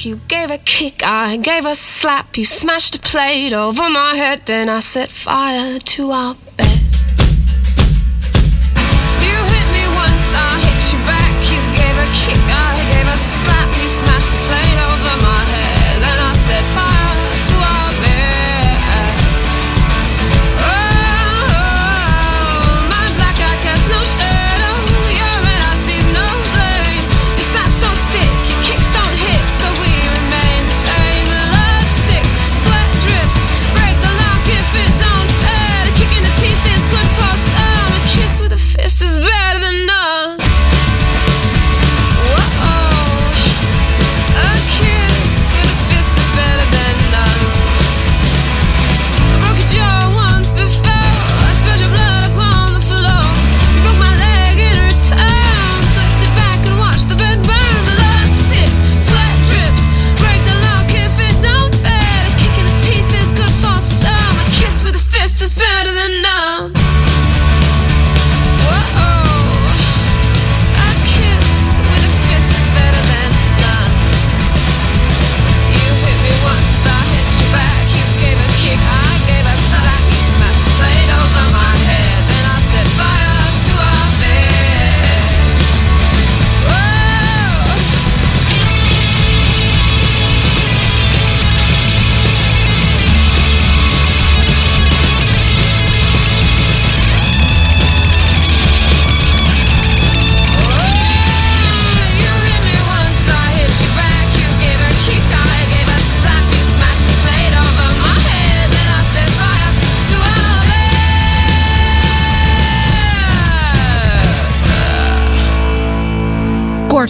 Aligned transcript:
You 0.00 0.20
gave 0.28 0.50
a 0.50 0.58
kick, 0.58 1.04
I 1.04 1.36
gave 1.38 1.64
a 1.64 1.74
slap, 1.74 2.38
you 2.38 2.44
smashed 2.44 2.94
a 2.94 3.00
plate 3.00 3.52
over 3.52 3.90
my 3.90 4.14
head, 4.14 4.42
then 4.46 4.68
I 4.68 4.78
set 4.78 5.10
fire 5.10 5.80
to 5.80 6.10
our 6.12 6.36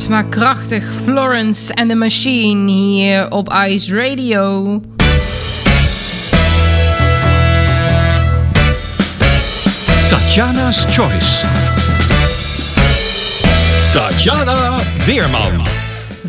maar 0.09 0.25
krachtig, 0.25 0.85
Florence 1.05 1.75
and 1.75 1.89
the 1.89 1.95
Machine 1.95 2.71
hier 2.71 3.31
op 3.31 3.53
Ice 3.67 3.95
Radio. 3.95 4.81
Tatjana's 10.09 10.87
Choice. 10.91 11.47
Tatjana 13.93 14.79
Weerman. 15.07 15.88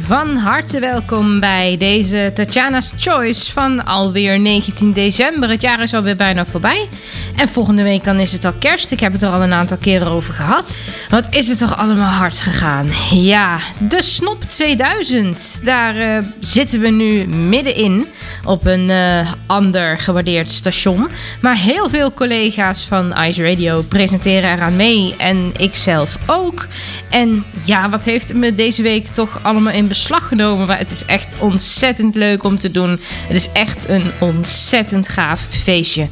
Van 0.09 0.35
harte 0.35 0.79
welkom 0.79 1.39
bij 1.39 1.75
deze 1.77 2.31
Tatjana's 2.33 2.93
Choice 2.97 3.51
van 3.51 3.85
alweer 3.85 4.39
19 4.39 4.93
december. 4.93 5.49
Het 5.49 5.61
jaar 5.61 5.81
is 5.81 5.93
alweer 5.93 6.15
bijna 6.15 6.45
voorbij. 6.45 6.87
En 7.35 7.47
volgende 7.47 7.83
week 7.83 8.03
dan 8.03 8.19
is 8.19 8.31
het 8.31 8.45
al 8.45 8.53
kerst. 8.53 8.91
Ik 8.91 8.99
heb 8.99 9.11
het 9.11 9.21
er 9.21 9.29
al 9.29 9.41
een 9.41 9.53
aantal 9.53 9.77
keren 9.77 10.07
over 10.07 10.33
gehad. 10.33 10.77
Wat 11.09 11.27
is 11.35 11.47
het 11.47 11.57
toch 11.57 11.77
allemaal 11.77 12.09
hard 12.09 12.37
gegaan. 12.37 12.87
Ja, 13.11 13.59
de 13.77 14.01
Snop 14.01 14.41
2000. 14.41 15.59
Daar 15.63 15.95
eh, 15.95 16.23
zitten 16.39 16.79
we 16.79 16.89
nu 16.89 17.27
middenin. 17.27 18.07
Op 18.43 18.65
een 18.65 18.89
eh, 18.89 19.31
ander 19.45 19.97
gewaardeerd 19.97 20.49
station. 20.49 21.09
Maar 21.41 21.57
heel 21.57 21.89
veel 21.89 22.13
collega's 22.13 22.83
van 22.83 23.23
Ice 23.23 23.49
Radio 23.49 23.81
presenteren 23.81 24.51
eraan 24.51 24.75
mee. 24.75 25.15
En 25.17 25.51
ik 25.57 25.75
zelf 25.75 26.17
ook. 26.25 26.67
En 27.09 27.43
ja, 27.63 27.89
wat 27.89 28.03
heeft 28.03 28.33
me 28.33 28.53
deze 28.53 28.81
week 28.81 29.07
toch 29.07 29.39
allemaal 29.41 29.73
in 29.73 29.87
beslag 29.99 30.27
genomen. 30.27 30.67
Maar 30.67 30.77
het 30.77 30.91
is 30.91 31.05
echt 31.05 31.35
ontzettend 31.39 32.15
leuk 32.15 32.43
om 32.43 32.57
te 32.57 32.71
doen. 32.71 32.99
Het 33.27 33.37
is 33.37 33.49
echt 33.51 33.89
een 33.89 34.11
ontzettend 34.19 35.07
gaaf 35.07 35.41
feestje. 35.49 36.07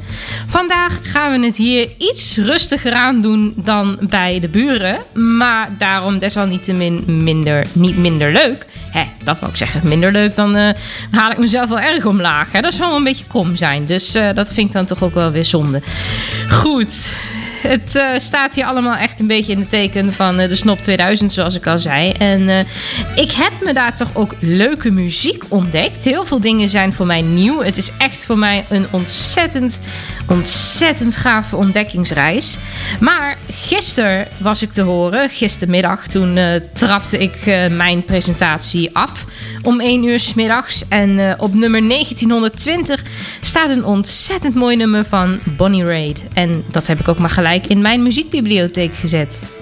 Vandaag 0.47 0.99
gaan 1.03 1.39
we 1.39 1.45
het 1.45 1.55
hier 1.55 1.89
iets 1.97 2.37
rustiger 2.37 2.93
aan 2.93 3.21
doen 3.21 3.53
dan 3.57 3.97
bij 4.01 4.39
de 4.39 4.47
buren. 4.47 4.97
Maar 5.13 5.69
daarom 5.77 6.19
desalniettemin 6.19 7.03
minder, 7.23 7.65
niet 7.73 7.97
minder 7.97 8.31
leuk. 8.31 8.65
Hè, 8.91 9.03
dat 9.23 9.39
wil 9.39 9.49
ik 9.49 9.55
zeggen. 9.55 9.87
Minder 9.87 10.11
leuk, 10.11 10.35
dan 10.35 10.55
eh, 10.55 10.73
haal 11.11 11.31
ik 11.31 11.37
mezelf 11.37 11.69
wel 11.69 11.79
erg 11.79 12.05
omlaag. 12.05 12.51
Hè? 12.51 12.61
Dat 12.61 12.73
zal 12.73 12.87
wel 12.87 12.97
een 12.97 13.03
beetje 13.03 13.25
krom 13.27 13.55
zijn. 13.55 13.85
Dus 13.85 14.15
eh, 14.15 14.33
dat 14.33 14.53
vind 14.53 14.67
ik 14.67 14.73
dan 14.73 14.85
toch 14.85 15.03
ook 15.03 15.13
wel 15.13 15.31
weer 15.31 15.45
zonde. 15.45 15.81
Goed. 16.49 17.15
Het 17.61 17.95
eh, 17.95 18.09
staat 18.17 18.55
hier 18.55 18.65
allemaal 18.65 18.95
echt 18.95 19.19
een 19.19 19.27
beetje 19.27 19.51
in 19.51 19.59
het 19.59 19.69
teken 19.69 20.13
van 20.13 20.39
eh, 20.39 20.49
de 20.49 20.55
Snop 20.55 20.81
2000, 20.81 21.31
zoals 21.31 21.55
ik 21.55 21.67
al 21.67 21.79
zei. 21.79 22.11
En 22.11 22.49
eh, 22.49 22.59
ik 23.15 23.31
heb 23.31 23.51
me 23.63 23.73
daar 23.73 23.95
toch 23.95 24.09
ook 24.13 24.35
leuke 24.39 24.91
muziek 24.91 25.43
ontdekt. 25.47 26.03
Heel 26.03 26.25
veel 26.25 26.41
dingen 26.41 26.69
zijn 26.69 26.93
voor 26.93 27.05
mij 27.05 27.21
nieuw. 27.21 27.61
Het 27.61 27.77
is 27.77 27.91
echt 27.97 28.25
voor 28.25 28.37
mij 28.37 28.65
een 28.69 28.87
ontzettend, 28.91 29.79
ontzettend 30.27 31.15
gave 31.15 31.55
ontdekkingsreis. 31.55 32.57
Maar 32.99 33.37
gisteren 33.51 34.27
was 34.37 34.61
ik 34.61 34.71
te 34.71 34.81
horen, 34.81 35.29
gistermiddag, 35.29 36.07
toen 36.07 36.39
trapte 36.73 37.17
ik 37.17 37.45
mijn 37.71 38.03
presentatie 38.03 38.89
af 38.93 39.25
om 39.61 39.79
1 39.79 40.03
uur 40.03 40.19
's 40.19 40.33
middags. 40.33 40.83
En 40.89 41.39
op 41.39 41.53
nummer 41.53 41.87
1920 41.87 43.03
staat 43.41 43.69
een 43.69 43.85
ontzettend 43.85 44.55
mooi 44.55 44.75
nummer 44.75 45.05
van 45.05 45.39
Bonnie 45.57 45.85
Raitt. 45.85 46.23
En 46.33 46.63
dat 46.71 46.87
heb 46.87 46.99
ik 46.99 47.07
ook 47.07 47.19
maar 47.19 47.29
in 47.55 47.81
mijn 47.81 48.01
muziekbibliotheek 48.01 48.93
gezet. 48.93 49.56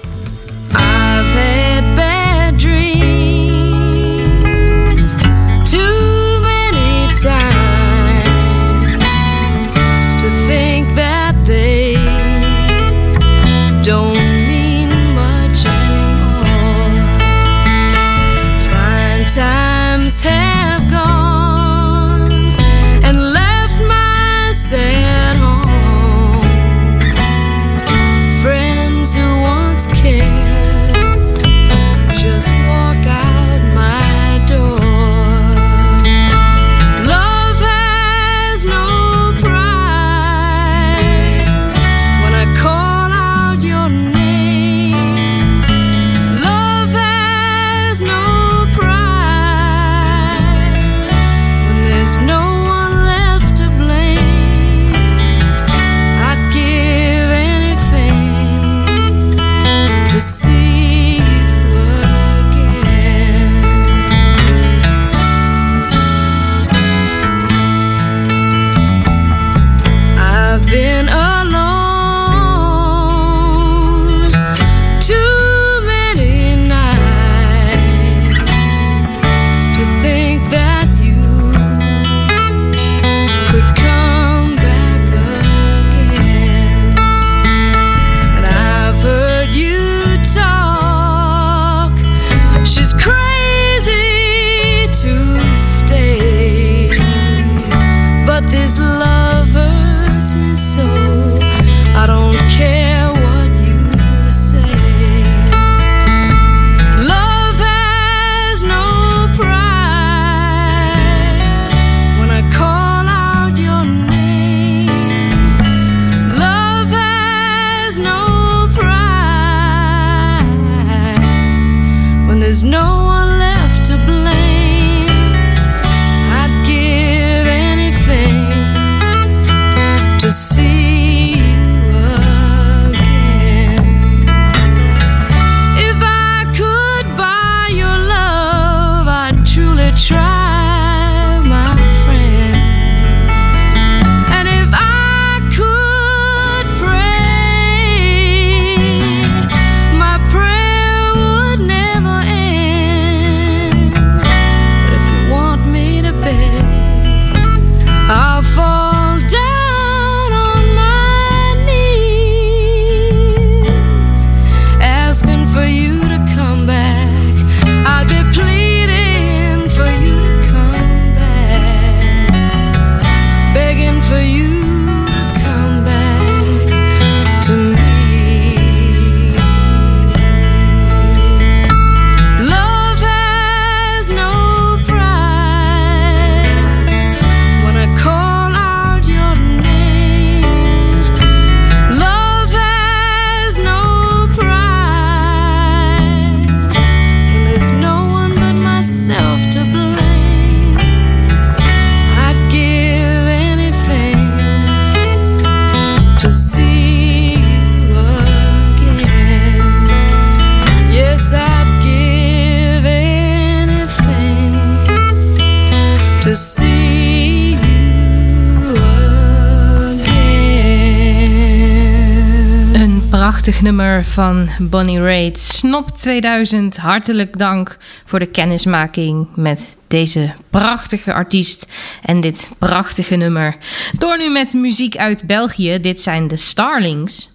prachtig 223.46 223.64
nummer 223.64 224.04
van 224.04 224.48
Bonnie 224.58 225.00
Raitt. 225.00 225.38
Snop 225.38 225.98
2000, 225.98 226.76
hartelijk 226.76 227.38
dank 227.38 227.76
voor 228.04 228.18
de 228.18 228.26
kennismaking 228.26 229.28
met 229.34 229.76
deze 229.88 230.32
prachtige 230.50 231.12
artiest 231.12 231.66
en 232.02 232.20
dit 232.20 232.50
prachtige 232.58 233.16
nummer. 233.16 233.56
Door 233.98 234.18
nu 234.18 234.30
met 234.30 234.52
muziek 234.52 234.96
uit 234.96 235.26
België. 235.26 235.80
Dit 235.80 236.00
zijn 236.00 236.28
de 236.28 236.36
Starlings. 236.36 237.30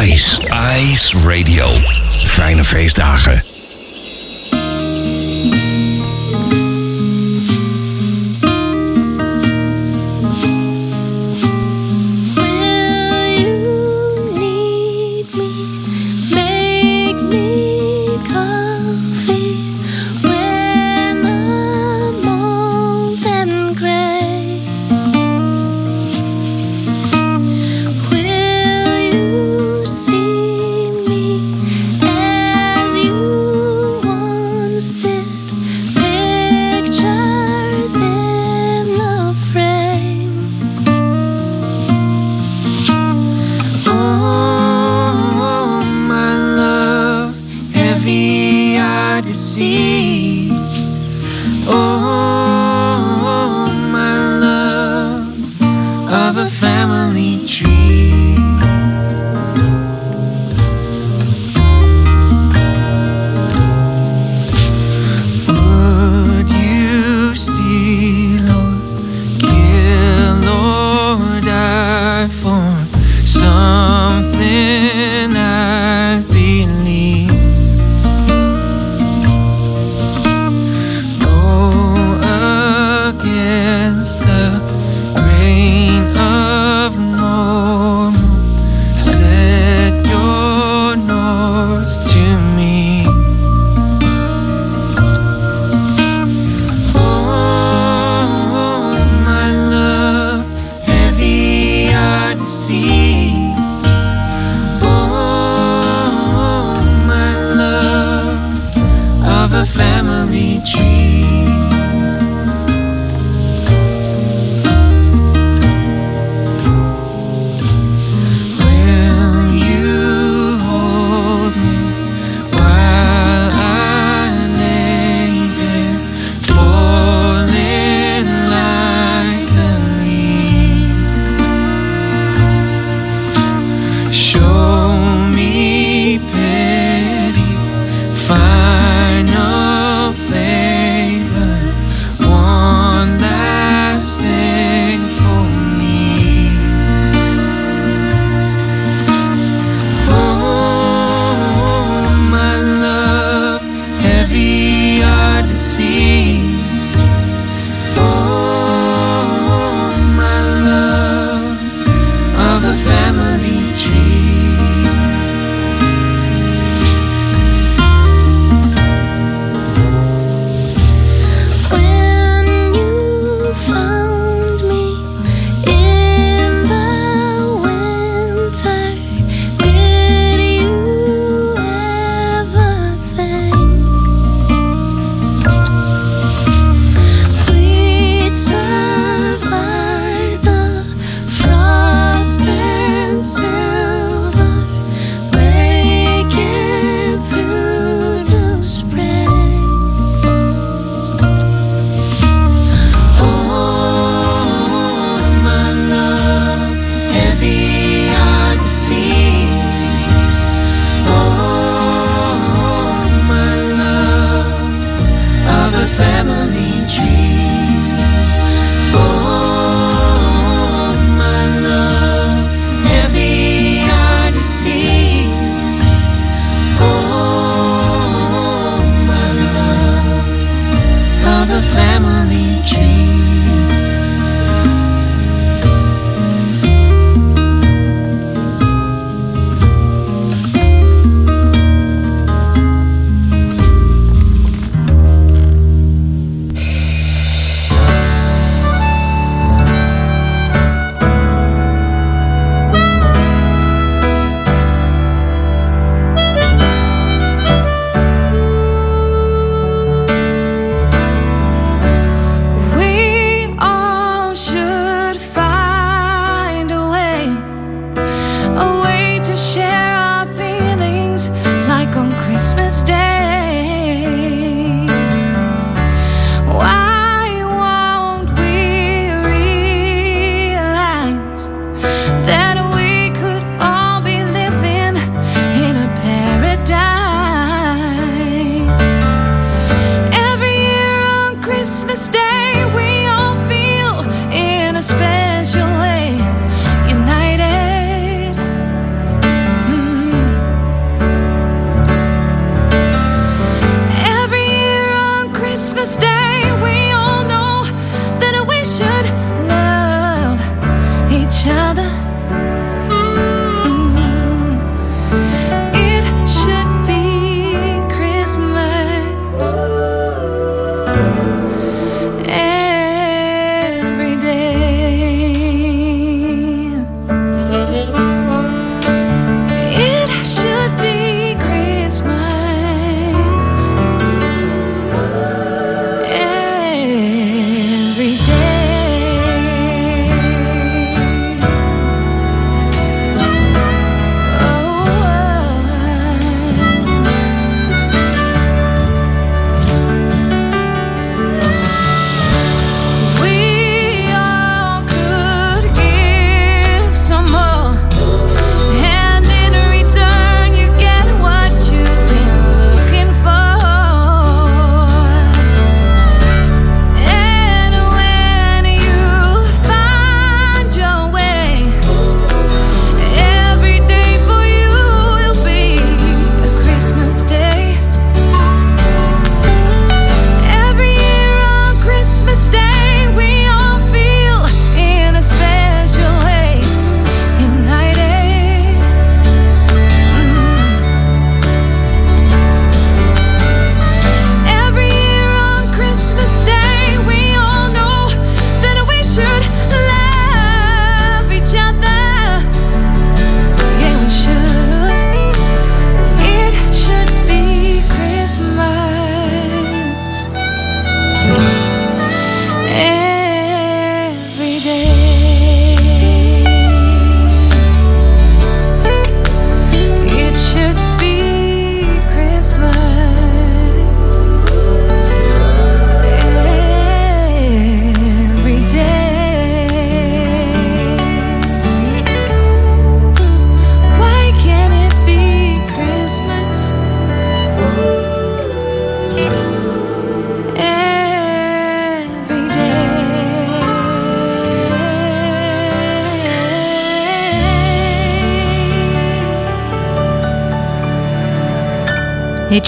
Ice, 0.00 0.40
Ice 0.78 1.18
Radio. 1.28 1.66
Fijne 2.24 2.64
feestdagen. 2.64 3.51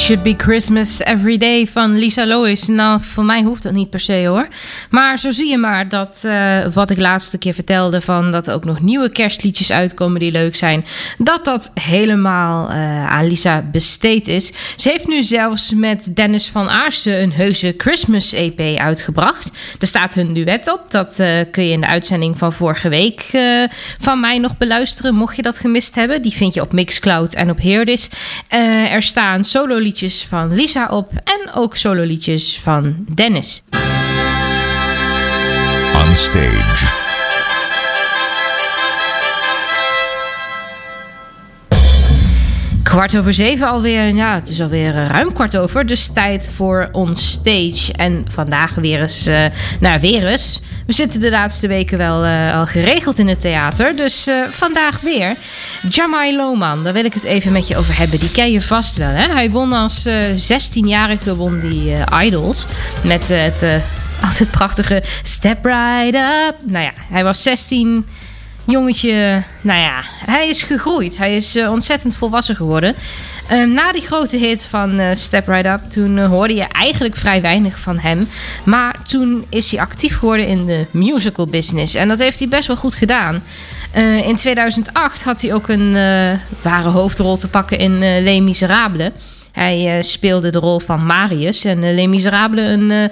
Should 0.04 0.22
Be 0.22 0.34
Christmas 0.36 1.00
Every 1.00 1.38
Day 1.38 1.66
van 1.66 1.98
Lisa 1.98 2.26
Lois. 2.26 2.66
Nou, 2.68 3.00
voor 3.02 3.24
mij 3.24 3.42
hoeft 3.42 3.62
dat 3.62 3.72
niet 3.72 3.90
per 3.90 4.00
se 4.00 4.26
hoor. 4.26 4.48
Maar 4.94 5.18
zo 5.18 5.30
zie 5.30 5.50
je 5.50 5.58
maar 5.58 5.88
dat 5.88 6.22
eh, 6.24 6.66
wat 6.72 6.90
ik 6.90 7.00
laatste 7.00 7.38
keer 7.38 7.54
vertelde... 7.54 8.00
van 8.00 8.30
dat 8.30 8.48
er 8.48 8.54
ook 8.54 8.64
nog 8.64 8.80
nieuwe 8.80 9.10
kerstliedjes 9.10 9.72
uitkomen 9.72 10.20
die 10.20 10.30
leuk 10.30 10.56
zijn... 10.56 10.84
dat 11.18 11.44
dat 11.44 11.70
helemaal 11.74 12.68
eh, 12.68 13.06
aan 13.06 13.26
Lisa 13.26 13.62
besteed 13.72 14.28
is. 14.28 14.52
Ze 14.76 14.90
heeft 14.90 15.06
nu 15.06 15.22
zelfs 15.22 15.72
met 15.72 16.16
Dennis 16.16 16.48
van 16.48 16.68
Aarsen 16.68 17.22
een 17.22 17.32
heuse 17.32 17.74
Christmas 17.76 18.32
EP 18.32 18.78
uitgebracht. 18.78 19.76
Er 19.80 19.86
staat 19.86 20.14
hun 20.14 20.32
duet 20.32 20.72
op. 20.72 20.84
Dat 20.88 21.18
eh, 21.18 21.28
kun 21.50 21.64
je 21.64 21.72
in 21.72 21.80
de 21.80 21.86
uitzending 21.86 22.38
van 22.38 22.52
vorige 22.52 22.88
week 22.88 23.30
van 23.98 24.20
mij 24.20 24.38
nog 24.38 24.56
beluisteren... 24.56 25.14
mocht 25.14 25.36
je 25.36 25.42
dat 25.42 25.58
gemist 25.58 25.94
hebben. 25.94 26.22
Die 26.22 26.32
vind 26.32 26.54
je 26.54 26.60
op 26.60 26.72
Mixcloud 26.72 27.34
en 27.34 27.50
op 27.50 27.58
Heerdis. 27.58 28.10
Er 28.90 29.02
staan 29.02 29.44
sololiedjes 29.44 30.26
van 30.26 30.54
Lisa 30.54 30.86
op 30.86 31.12
en 31.24 31.52
ook 31.54 31.76
sololiedjes 31.76 32.60
van 32.60 33.04
Dennis. 33.14 33.62
Stage. 36.14 36.86
Kwart 42.82 43.16
over 43.18 43.32
zeven 43.32 43.68
alweer. 43.68 44.14
Ja, 44.14 44.34
het 44.34 44.48
is 44.48 44.60
alweer 44.60 44.94
eh, 44.96 45.06
ruim 45.08 45.32
kwart 45.32 45.56
over. 45.56 45.86
Dus 45.86 46.10
tijd 46.12 46.50
voor 46.56 46.88
ons 46.92 47.30
stage. 47.30 47.92
En 47.96 48.24
vandaag 48.30 48.74
weer 48.74 49.00
eens. 49.00 49.26
eh 49.26 49.44
nou, 49.80 50.00
weer 50.00 50.26
eens. 50.26 50.60
We 50.86 50.92
zitten 50.92 51.20
de 51.20 51.30
laatste 51.30 51.68
weken 51.68 51.98
wel 51.98 52.24
eh, 52.24 52.58
al 52.58 52.66
geregeld 52.66 53.18
in 53.18 53.28
het 53.28 53.40
theater. 53.40 53.96
Dus 53.96 54.28
vandaag 54.50 55.00
weer. 55.00 55.34
Jamai 55.88 56.36
Loman, 56.36 56.84
daar 56.84 56.92
wil 56.92 57.04
ik 57.04 57.14
het 57.14 57.24
even 57.24 57.52
met 57.52 57.68
je 57.68 57.76
over 57.76 57.98
hebben. 57.98 58.20
Die 58.20 58.30
ken 58.30 58.52
je 58.52 58.62
vast 58.62 58.96
wel, 58.96 59.08
hè? 59.08 59.32
Hij 59.32 59.50
won 59.50 59.72
als 59.72 60.06
eh 60.06 60.24
16-jarige 60.30 61.36
won 61.36 61.60
die 61.60 61.94
Idols. 62.22 62.66
Met 63.02 63.28
het 63.28 63.64
altijd 64.22 64.50
prachtige 64.50 65.02
Step 65.22 65.64
Right 65.64 66.14
Up. 66.14 66.54
Nou 66.64 66.84
ja, 66.84 66.92
hij 67.10 67.24
was 67.24 67.42
16 67.42 68.06
jongetje, 68.64 69.42
nou 69.60 69.80
ja, 69.80 70.02
hij 70.26 70.48
is 70.48 70.62
gegroeid. 70.62 71.16
Hij 71.16 71.36
is 71.36 71.56
eh, 71.56 71.70
ontzettend 71.70 72.16
volwassen 72.16 72.56
geworden. 72.56 72.94
Ehm, 73.48 73.72
na 73.72 73.92
die 73.92 74.02
grote 74.02 74.36
hit 74.36 74.66
van 74.70 74.98
eh, 74.98 75.14
Step 75.14 75.48
Right 75.48 75.66
Up, 75.66 75.90
toen 75.90 76.18
eh, 76.18 76.26
hoorde 76.26 76.54
je 76.54 76.62
eigenlijk 76.62 77.16
vrij 77.16 77.40
weinig 77.40 77.78
van 77.78 77.98
hem. 77.98 78.28
Maar 78.64 79.02
toen 79.02 79.46
is 79.48 79.70
hij 79.70 79.80
actief 79.80 80.18
geworden 80.18 80.46
in 80.46 80.66
de 80.66 80.86
musical 80.90 81.46
business. 81.46 81.94
En 81.94 82.08
dat 82.08 82.18
heeft 82.18 82.38
hij 82.38 82.48
best 82.48 82.66
wel 82.66 82.76
goed 82.76 82.94
gedaan. 82.94 83.42
In 84.24 84.36
2008 84.36 85.24
had 85.24 85.40
hij 85.40 85.54
ook 85.54 85.68
een 85.68 85.92
ware 86.62 86.88
hoofdrol 86.88 87.36
te 87.36 87.48
pakken 87.48 87.78
in 87.78 87.98
Les 87.98 88.40
Miserables. 88.40 89.10
Hij 89.52 90.02
speelde 90.02 90.50
de 90.50 90.58
rol 90.58 90.80
van 90.80 91.06
Marius. 91.06 91.64
En 91.64 91.94
Les 91.94 92.06
Miserables, 92.06 92.68
een 92.68 93.10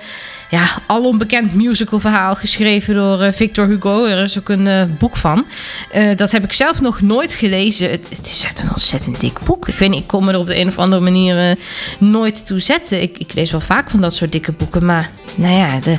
ja, 0.52 0.66
alom 0.86 1.18
bekend 1.18 1.54
musicalverhaal 1.54 2.34
geschreven 2.34 2.94
door 2.94 3.22
uh, 3.22 3.32
Victor 3.32 3.66
Hugo. 3.66 4.04
Er 4.04 4.22
is 4.22 4.38
ook 4.38 4.48
een 4.48 4.66
uh, 4.66 4.82
boek 4.98 5.16
van. 5.16 5.46
Uh, 5.94 6.16
dat 6.16 6.32
heb 6.32 6.44
ik 6.44 6.52
zelf 6.52 6.80
nog 6.80 7.00
nooit 7.00 7.32
gelezen. 7.32 7.90
Het, 7.90 8.06
het, 8.08 8.26
is 8.26 8.42
echt 8.44 8.60
een 8.60 8.68
ontzettend 8.68 9.20
dik 9.20 9.38
boek. 9.44 9.68
Ik 9.68 9.74
weet 9.74 9.90
niet, 9.90 10.00
ik 10.00 10.06
kom 10.06 10.28
er 10.28 10.38
op 10.38 10.46
de 10.46 10.58
een 10.58 10.68
of 10.68 10.78
andere 10.78 11.02
manier 11.02 11.56
nooit 11.98 12.46
toe 12.46 12.58
zetten. 12.58 13.02
Ik, 13.02 13.18
ik, 13.18 13.34
lees 13.34 13.50
wel 13.50 13.60
vaak 13.60 13.90
van 13.90 14.00
dat 14.00 14.14
soort 14.14 14.32
dikke 14.32 14.52
boeken. 14.52 14.84
Maar 14.84 15.10
nou 15.34 15.54
ja, 15.54 15.80
de, 15.80 15.96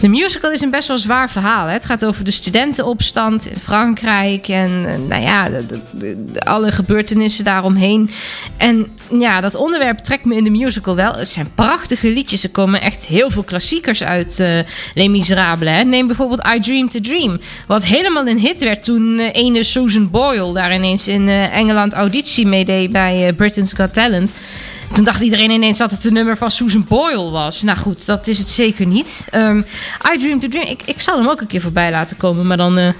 de 0.00 0.08
musical 0.08 0.50
is 0.50 0.60
een 0.60 0.70
best 0.70 0.88
wel 0.88 0.98
zwaar 0.98 1.30
verhaal. 1.30 1.66
Hè? 1.66 1.72
Het 1.72 1.84
gaat 1.84 2.04
over 2.04 2.24
de 2.24 2.30
studentenopstand 2.30 3.46
in 3.46 3.60
Frankrijk. 3.62 4.48
En 4.48 4.82
nou 5.08 5.22
ja, 5.22 5.48
de, 5.98 6.20
alle 6.38 6.72
gebeurtenissen 6.72 7.44
daaromheen. 7.44 8.10
En 8.56 8.86
ja, 9.18 9.40
dat 9.40 9.54
onderwerp 9.54 9.98
trekt 9.98 10.24
me 10.24 10.36
in 10.36 10.44
de 10.44 10.50
musical 10.50 10.96
wel. 10.96 11.12
Het 11.12 11.28
zijn 11.28 11.50
prachtige 11.54 12.08
liedjes. 12.08 12.42
Er 12.42 12.50
komen 12.50 12.82
echt 12.82 13.06
heel 13.06 13.30
veel 13.30 13.42
klassiekers 13.42 13.90
uit 14.00 14.38
uh, 14.40 14.48
Les 14.94 15.08
Miserables. 15.08 15.68
Hè. 15.68 15.84
Neem 15.84 16.06
bijvoorbeeld 16.06 16.46
I 16.56 16.60
Dream 16.60 16.88
to 16.88 17.00
Dream. 17.00 17.40
Wat 17.66 17.84
helemaal 17.84 18.26
een 18.26 18.38
hit 18.38 18.60
werd 18.60 18.84
toen 18.84 19.18
uh, 19.18 19.28
ene 19.32 19.62
Susan 19.62 20.10
Boyle 20.10 20.52
daar 20.52 20.74
ineens 20.74 21.08
in 21.08 21.28
uh, 21.28 21.56
Engeland 21.56 21.92
auditie 21.92 22.46
meedeed 22.46 22.92
bij 22.92 23.32
Britain's 23.36 23.72
Got 23.72 23.94
Talent. 23.94 24.32
Toen 24.92 25.04
dacht 25.04 25.20
iedereen 25.20 25.50
ineens 25.50 25.78
dat 25.78 25.90
het 25.90 26.04
een 26.04 26.12
nummer 26.12 26.36
van 26.36 26.50
Susan 26.50 26.84
Boyle 26.88 27.30
was. 27.30 27.62
Nou 27.62 27.78
goed, 27.78 28.06
dat 28.06 28.26
is 28.26 28.38
het 28.38 28.48
zeker 28.48 28.86
niet. 28.86 29.28
Um, 29.34 29.64
I 30.14 30.18
Dream 30.18 30.40
to 30.40 30.48
Dream. 30.48 30.66
Ik, 30.66 30.82
ik 30.84 31.00
zal 31.00 31.18
hem 31.18 31.28
ook 31.28 31.40
een 31.40 31.46
keer 31.46 31.60
voorbij 31.60 31.90
laten 31.90 32.16
komen, 32.16 32.46
maar 32.46 32.56
dan 32.56 32.94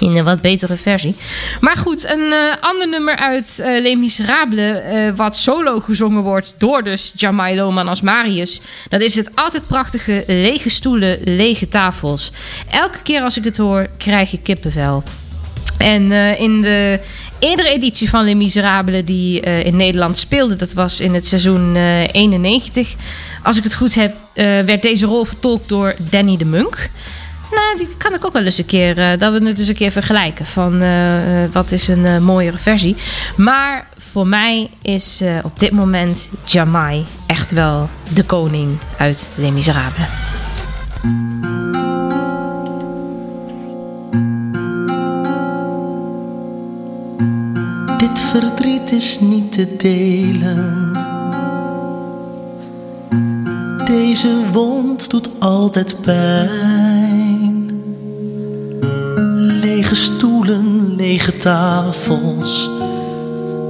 in 0.00 0.16
een 0.16 0.24
wat 0.24 0.40
betere 0.40 0.76
versie. 0.76 1.16
Maar 1.60 1.76
goed, 1.76 2.12
een 2.12 2.32
uh, 2.32 2.54
ander 2.60 2.88
nummer 2.88 3.16
uit 3.16 3.58
uh, 3.60 3.66
Les 3.66 3.96
Miserables, 3.96 4.82
uh, 4.84 5.10
wat 5.16 5.36
solo 5.36 5.80
gezongen 5.80 6.22
wordt 6.22 6.54
door 6.58 6.82
dus 6.82 7.12
Jamai 7.16 7.56
Loman 7.56 7.88
als 7.88 8.00
Marius. 8.00 8.60
Dat 8.88 9.00
is 9.00 9.14
het 9.14 9.30
altijd 9.34 9.66
prachtige 9.66 10.24
lege 10.26 10.70
stoelen, 10.70 11.18
lege 11.24 11.68
tafels. 11.68 12.32
Elke 12.70 13.02
keer 13.02 13.22
als 13.22 13.36
ik 13.36 13.44
het 13.44 13.56
hoor, 13.56 13.86
krijg 13.96 14.32
ik 14.32 14.42
kippenvel. 14.42 15.02
En 15.78 16.12
in 16.38 16.62
de 16.62 17.00
eerdere 17.38 17.68
editie 17.68 18.08
van 18.08 18.24
Les 18.24 18.34
Miserables 18.34 19.04
die 19.04 19.40
in 19.40 19.76
Nederland 19.76 20.18
speelde, 20.18 20.56
dat 20.56 20.72
was 20.72 21.00
in 21.00 21.14
het 21.14 21.26
seizoen 21.26 21.76
91. 21.76 22.94
Als 23.42 23.56
ik 23.56 23.62
het 23.64 23.74
goed 23.74 23.94
heb, 23.94 24.16
werd 24.64 24.82
deze 24.82 25.06
rol 25.06 25.24
vertolkt 25.24 25.68
door 25.68 25.94
Danny 26.10 26.36
de 26.36 26.44
Munk. 26.44 26.90
Nou, 27.50 27.76
die 27.76 27.96
kan 27.96 28.14
ik 28.14 28.24
ook 28.24 28.32
wel 28.32 28.44
eens 28.44 28.58
een 28.58 28.66
keer. 28.66 28.98
Uh, 28.98 29.18
dat 29.18 29.32
we 29.32 29.46
het 29.46 29.58
eens 29.58 29.68
een 29.68 29.74
keer 29.74 29.90
vergelijken. 29.90 30.46
Van 30.46 30.82
uh, 30.82 31.10
wat 31.52 31.72
is 31.72 31.88
een 31.88 32.22
mooiere 32.22 32.58
versie. 32.58 32.96
Maar 33.36 33.88
voor 33.96 34.26
mij 34.26 34.70
is 34.82 35.22
op 35.42 35.58
dit 35.58 35.70
moment 35.70 36.28
Jamai 36.44 37.06
echt 37.26 37.50
wel 37.50 37.88
de 38.14 38.24
koning 38.24 38.78
uit 38.96 39.28
Les 39.34 39.50
Miserables. 39.50 40.06
Dit 47.96 48.20
verdriet 48.20 48.92
is 48.92 49.20
niet 49.20 49.52
te 49.52 49.76
delen. 49.76 50.92
Deze 53.84 54.50
wond 54.52 55.10
doet 55.10 55.28
altijd 55.38 56.00
pijn. 56.00 56.97
Lege 59.88 60.02
stoelen, 60.02 60.94
lege 60.96 61.36
tafels. 61.36 62.70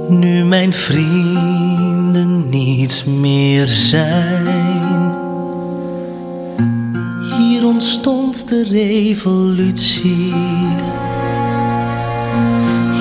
Nu 0.09 0.43
mijn 0.43 0.73
vrienden 0.73 2.49
niet 2.49 3.03
meer 3.07 3.67
zijn. 3.67 5.15
Hier 7.37 7.65
ontstond 7.65 8.47
de 8.47 8.63
revolutie. 8.63 10.33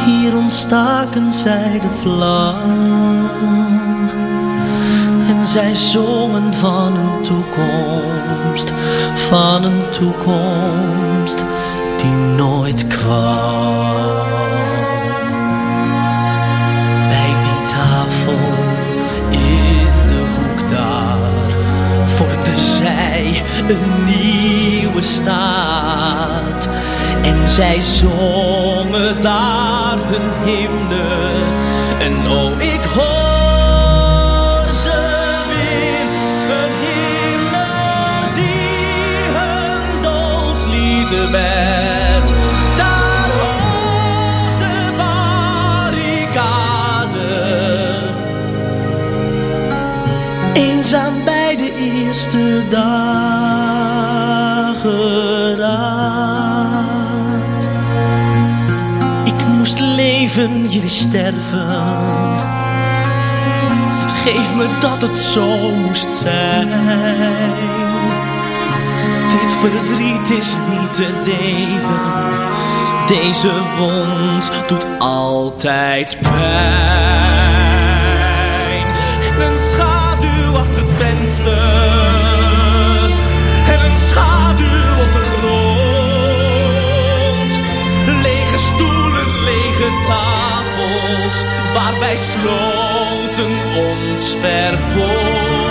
Hier 0.04 0.36
ontstaken 0.36 1.32
zij 1.32 1.80
de 1.80 1.90
vlam. 1.90 3.28
En 5.28 5.46
zij 5.46 5.74
zongen 5.74 6.54
van 6.54 6.96
een 6.96 7.22
toekomst, 7.22 8.72
van 9.14 9.64
een 9.64 9.90
toekomst 9.90 11.44
die 11.98 12.10
nooit 12.10 12.86
kwam. 12.86 14.26
Bij 17.08 17.34
die 17.42 17.64
tafel 17.66 18.38
in 19.30 20.06
de 20.06 20.24
hoek 20.36 20.70
daar 20.70 21.18
vormde 22.06 22.58
zij 22.58 23.42
een 23.68 24.04
nieuwe 24.04 25.02
staat. 25.02 26.68
En 27.22 27.48
zij 27.48 27.80
zongen 27.80 29.20
daar 29.20 29.98
hun 29.98 30.44
hymne. 30.44 31.44
En 31.98 32.30
oh, 32.30 32.62
ik 32.62 32.84
hoor 32.84 34.72
ze 34.72 35.08
weer. 41.30 41.57
Ik 59.24 59.46
moest 59.46 59.80
leven, 59.80 60.70
jullie 60.70 60.88
sterven. 60.88 61.66
Vergeef 64.00 64.54
me 64.54 64.68
dat 64.80 65.02
het 65.02 65.16
zo 65.16 65.74
moest 65.74 66.14
zijn. 66.14 66.68
Dit 69.30 69.54
verdriet 69.54 70.30
is 70.30 70.56
niet 70.70 70.94
te 70.94 71.20
delen. 71.24 72.46
Deze 73.06 73.52
wond 73.78 74.50
doet 74.66 74.86
altijd 74.98 76.18
pijn. 76.20 76.38
En 79.20 79.50
een 79.50 79.58
schaduw 80.20 80.56
achter 80.56 80.80
het 80.80 80.90
venster. 80.98 81.56
En 83.66 83.84
een 83.84 83.96
schaduw 83.96 85.02
op 85.04 85.12
de 85.12 85.18
grond. 85.32 86.78
Lege 88.22 88.58
stoelen, 88.58 89.42
lege 89.44 89.90
tafels. 90.06 91.44
Waar 91.74 91.98
wij 91.98 92.16
sloten 92.16 93.50
ons 93.76 94.36
verbond. 94.40 95.67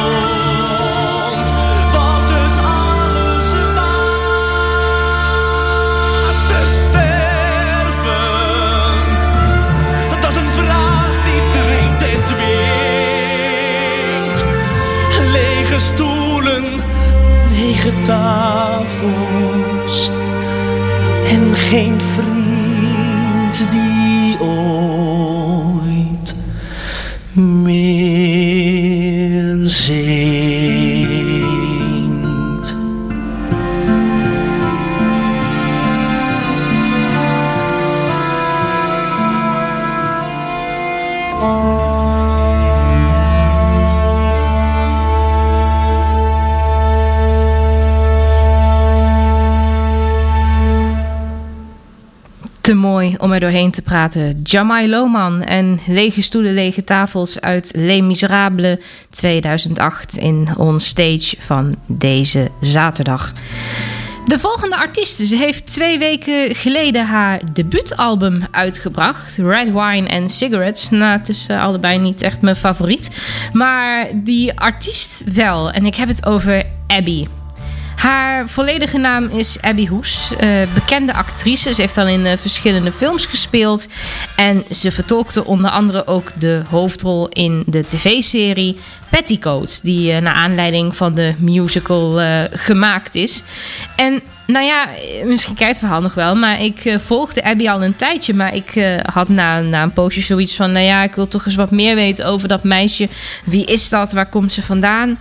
Lege 15.70 15.80
stoelen, 15.80 16.80
lege 17.52 17.92
tafels. 18.06 19.10
En 21.30 21.56
geen 21.56 22.02
vriend 22.02 23.72
die 23.72 23.87
om 53.20 53.32
er 53.32 53.40
doorheen 53.40 53.72
te 53.72 53.82
praten. 53.82 54.40
Jamai 54.44 54.90
Lohman 54.90 55.44
en 55.44 55.80
lege 55.88 56.22
stoelen, 56.22 56.54
lege 56.54 56.84
tafels 56.84 57.42
uit 57.42 57.72
Les 57.76 58.02
Miserables 58.02 58.78
2008 59.10 60.18
in 60.18 60.48
On 60.58 60.80
Stage 60.80 61.36
van 61.40 61.76
deze 61.86 62.52
zaterdag. 62.62 63.34
De 64.28 64.40
volgende 64.40 64.78
artiest, 64.78 65.18
ze 65.18 65.36
heeft 65.36 65.66
twee 65.66 66.00
weken 66.00 66.56
geleden 66.56 67.06
haar 67.06 67.42
debuutalbum 67.54 68.42
uitgebracht. 68.52 69.38
Red 69.38 69.72
Wine 69.72 70.10
and 70.10 70.32
Cigarettes. 70.32 70.90
Nou, 70.90 71.18
het 71.18 71.30
is 71.30 71.48
eh, 71.48 71.64
allebei 71.64 71.98
niet 71.98 72.22
echt 72.22 72.42
mijn 72.42 72.56
favoriet. 72.56 73.10
Maar 73.54 74.10
die 74.14 74.60
artiest 74.60 75.24
wel. 75.34 75.72
En 75.72 75.86
ik 75.86 75.96
heb 75.96 76.08
het 76.08 76.26
over 76.26 76.66
Abby. 76.88 77.26
Haar 77.98 78.50
volledige 78.50 78.98
naam 78.98 79.30
is 79.30 79.62
Abby 79.62 79.88
Hoes, 79.88 80.36
eh, 80.36 80.50
bekende 80.74 81.14
actrice. 81.14 81.74
Ze 81.74 81.82
heeft 81.82 81.98
al 81.98 82.08
in 82.08 82.26
eh, 82.26 82.38
verschillende 82.38 82.92
films 82.92 83.26
gespeeld. 83.26 83.88
En 84.36 84.64
ze 84.72 84.92
vertolkte 84.92 85.46
onder 85.46 85.72
andere 85.72 86.08
ook 86.08 86.40
de 86.40 86.62
hoofdrol 86.70 87.30
in 87.30 87.64
de 87.66 87.86
tv-serie 87.88 88.78
Petticoat. 89.10 89.84
Die 89.84 90.12
eh, 90.12 90.22
naar 90.22 90.34
aanleiding 90.34 90.96
van 90.96 91.14
de 91.14 91.36
musical 91.38 92.20
gemaakt 92.52 93.16
is. 93.16 93.44
En 93.96 94.22
nou 94.48 94.66
ja, 94.66 94.88
misschien 95.26 95.56
kijkt 95.56 95.72
het 95.72 95.80
verhaal 95.80 96.02
nog 96.02 96.14
wel. 96.14 96.36
Maar 96.36 96.62
ik 96.62 96.96
volgde 96.98 97.44
Abby 97.44 97.70
al 97.70 97.84
een 97.84 97.96
tijdje. 97.96 98.34
Maar 98.34 98.56
ik 98.56 99.02
had 99.12 99.30
na, 99.30 99.62
na 99.62 99.84
een 99.84 99.94
poosje 99.94 100.22
zoiets 100.22 100.56
van... 100.56 100.72
Nou 100.72 100.86
ja, 100.86 101.04
ik 101.04 101.16
wil 101.16 101.28
toch 101.28 101.46
eens 101.46 101.56
wat 101.56 101.72
meer 101.72 101.96
weten 101.96 102.26
over 102.26 102.48
dat 102.48 102.64
meisje. 102.64 103.10
Wie 103.46 103.66
is 103.66 103.90
dat? 103.90 104.12
Waar 104.12 104.30
komt 104.30 104.54
ze 104.54 104.62
vandaan? 104.62 105.18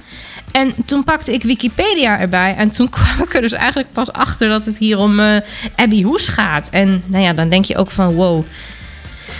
En 0.52 0.74
toen 0.84 1.04
pakte 1.04 1.32
ik 1.32 1.42
Wikipedia 1.42 2.18
erbij. 2.18 2.54
En 2.54 2.70
toen 2.70 2.88
kwam 2.96 3.22
ik 3.22 3.34
er 3.34 3.40
dus 3.40 3.52
eigenlijk 3.52 3.92
pas 3.92 4.12
achter 4.12 4.48
dat 4.48 4.66
het 4.66 4.78
hier 4.78 4.98
om 4.98 5.20
eh, 5.20 5.36
Abby 5.76 6.02
Hoes 6.02 6.28
gaat. 6.28 6.68
En 6.70 7.02
nou 7.06 7.24
ja, 7.24 7.32
dan 7.32 7.48
denk 7.48 7.64
je 7.64 7.76
ook 7.76 7.90
van 7.90 8.14
wow. 8.14 8.44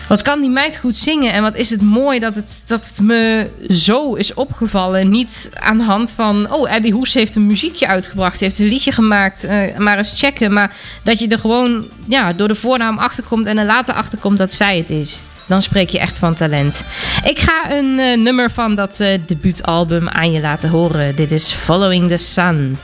Wat 0.08 0.22
kan 0.22 0.40
die 0.40 0.50
meid 0.50 0.78
goed 0.78 0.96
zingen 0.96 1.32
en 1.32 1.42
wat 1.42 1.56
is 1.56 1.70
het 1.70 1.82
mooi 1.82 2.18
dat 2.18 2.34
het, 2.34 2.62
dat 2.66 2.88
het 2.88 3.00
me 3.00 3.50
zo 3.68 4.14
is 4.14 4.34
opgevallen. 4.34 5.08
Niet 5.08 5.50
aan 5.54 5.78
de 5.78 5.84
hand 5.84 6.12
van, 6.12 6.52
oh, 6.52 6.70
Abby 6.70 6.90
Hoes 6.90 7.14
heeft 7.14 7.34
een 7.34 7.46
muziekje 7.46 7.86
uitgebracht, 7.86 8.40
heeft 8.40 8.58
een 8.58 8.66
liedje 8.66 8.92
gemaakt, 8.92 9.44
eh, 9.44 9.76
maar 9.78 9.98
eens 9.98 10.18
checken. 10.20 10.52
Maar 10.52 10.74
dat 11.02 11.18
je 11.18 11.28
er 11.28 11.38
gewoon 11.38 11.88
ja, 12.08 12.32
door 12.32 12.48
de 12.48 12.54
voornaam 12.54 12.98
achterkomt 12.98 13.46
en 13.46 13.58
er 13.58 13.66
later 13.66 13.94
achterkomt 13.94 14.38
dat 14.38 14.52
zij 14.52 14.76
het 14.76 14.90
is. 14.90 15.22
Dan 15.46 15.62
spreek 15.62 15.90
je 15.90 15.98
echt 15.98 16.18
van 16.18 16.34
talent. 16.34 16.84
Ik 17.24 17.38
ga 17.38 17.70
een 17.70 17.98
eh, 17.98 18.18
nummer 18.18 18.50
van 18.50 18.74
dat 18.74 19.00
eh, 19.00 19.18
debuutalbum 19.26 20.08
aan 20.08 20.32
je 20.32 20.40
laten 20.40 20.70
horen. 20.70 21.16
Dit 21.16 21.30
is 21.30 21.52
Following 21.52 22.08
the 22.08 22.16
Sun. 22.16 22.78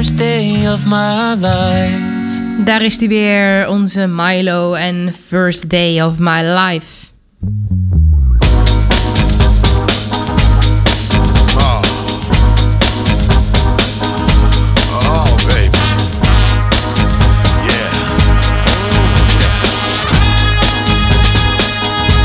First 0.00 0.16
day 0.16 0.66
of 0.66 0.86
my 0.86 1.34
life. 1.34 2.64
Daar 2.64 2.82
is 2.82 2.98
hij 2.98 3.08
weer, 3.08 3.68
onze 3.68 4.06
Milo 4.06 4.74
en 4.74 5.14
First 5.26 5.70
Day 5.70 6.02
of 6.02 6.18
My 6.18 6.42
Life. 6.42 7.06
Oh, 15.04 15.36
baby. 15.46 15.78
Yeah. 17.66 17.92
Yeah. 19.38 19.60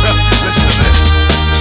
Listen 0.46 0.64
to 0.64 0.74
this. 0.84 1.02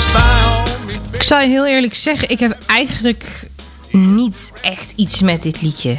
Spy 0.02 0.34
on 0.46 0.86
me, 0.86 0.92
Ik 1.12 1.22
zal 1.22 1.40
je 1.40 1.48
heel 1.48 1.66
eerlijk 1.66 1.94
zeggen, 1.94 2.28
ik 2.28 2.38
heb 2.38 2.58
eigenlijk 2.66 3.52
niet 3.94 4.52
echt 4.62 4.92
iets 4.96 5.20
met 5.20 5.42
dit 5.42 5.62
liedje. 5.62 5.98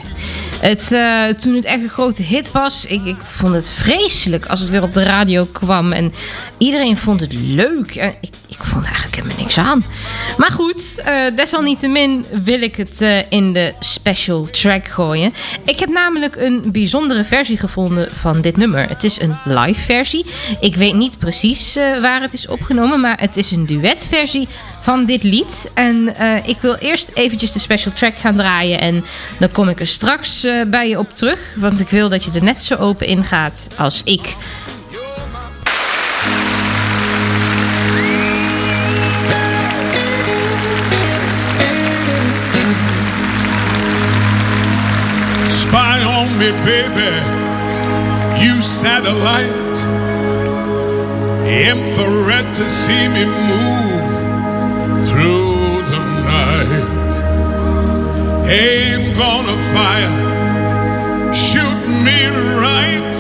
Het, 0.60 0.92
eh, 0.92 1.28
toen 1.28 1.56
het 1.56 1.66
echt 1.66 1.84
een 1.84 1.90
grote 1.90 2.24
hit 2.24 2.52
was, 2.52 2.86
ik, 2.86 3.06
ik 3.06 3.18
vond 3.22 3.54
het 3.54 3.70
vreselijk 3.70 4.46
als 4.46 4.60
het 4.60 4.70
weer 4.70 4.84
op 4.84 4.94
de 4.94 5.04
radio 5.04 5.46
kwam. 5.52 5.92
En 5.92 6.12
iedereen 6.58 6.98
vond 6.98 7.20
het 7.20 7.34
leuk. 7.34 7.96
En 7.96 8.14
ik, 8.22 8.34
ik 8.60 8.66
vond 8.66 8.86
eigenlijk 8.86 9.16
helemaal 9.16 9.38
niks 9.38 9.58
aan. 9.58 9.84
Maar 10.38 10.52
goed, 10.52 11.02
eh, 11.06 11.36
desalniettemin 11.36 12.26
wil 12.44 12.62
ik 12.62 12.76
het 12.76 13.02
eh, 13.02 13.32
in 13.32 13.54
de 13.54 13.74
special 13.80 14.48
track 14.52 14.88
gooien. 14.88 15.34
Ik 15.66 15.80
heb 15.80 15.90
namelijk 15.90 16.36
een 16.36 16.72
bijzondere 16.72 17.24
versie 17.24 17.58
gevonden 17.58 18.12
van 18.12 18.42
dit 18.42 18.58
nummer. 18.58 18.90
Het 18.90 19.04
is 19.04 19.22
een 19.22 19.38
live 19.46 19.82
versie. 19.82 20.26
Ik 20.60 20.76
weet 20.76 20.94
niet 20.94 21.18
precies 21.20 21.76
eh, 21.76 22.02
waar 22.02 22.22
het 22.22 22.34
is 22.34 22.48
opgenomen, 22.48 23.00
maar 23.00 23.20
het 23.20 23.38
is 23.38 23.52
een 23.52 23.66
duetversie 23.66 24.48
van 24.72 25.06
dit 25.06 25.24
lied. 25.24 25.72
En 25.74 26.16
ik 26.46 26.58
wil 26.62 26.76
eerst 26.76 27.10
eventjes 27.14 27.52
de 27.52 27.60
special 27.60 27.94
track 27.94 28.16
gaan 28.16 28.36
draaien. 28.36 28.80
En 28.80 29.06
dan 29.40 29.52
kom 29.52 29.70
ik 29.70 29.80
er 29.80 29.88
straks 29.88 30.48
bij 30.68 30.90
je 30.90 31.00
op 31.00 31.14
terug. 31.14 31.56
Want 31.58 31.80
ik 31.80 31.90
wil 31.90 32.10
dat 32.10 32.24
je 32.24 32.32
er 32.32 32.44
net 32.44 32.64
zo 32.64 32.76
open 32.76 33.08
in 33.08 33.24
gaat 33.24 33.68
als 33.78 34.02
ik. 34.04 34.36
Me, 46.38 46.52
baby. 46.66 47.12
You 48.44 48.62
satellite. 48.62 49.78
Infrared 51.48 52.54
to 52.56 52.70
see 52.70 53.08
me 53.08 53.24
move 53.52 54.12
through 55.08 55.82
the 55.92 56.02
night. 56.34 57.14
Aim 58.50 59.02
gonna 59.18 59.58
fire. 59.74 60.16
Shoot 61.34 61.82
me 62.06 62.20
right. 62.64 63.16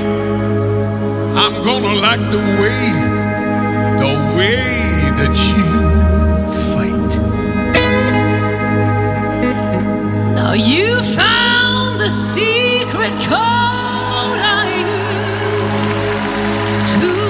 I'm 1.43 1.56
gonna 1.63 1.95
like 2.08 2.23
the 2.36 2.43
way, 2.62 2.84
the 4.04 4.13
way 4.38 4.63
that 5.19 5.36
you 5.51 5.69
fight. 6.71 7.12
Now 10.36 10.54
you 10.54 11.01
found 11.01 11.99
the 11.99 12.10
secret 12.96 13.14
code 13.28 14.40
I 14.40 14.86
use 16.80 16.92
to 16.94 17.25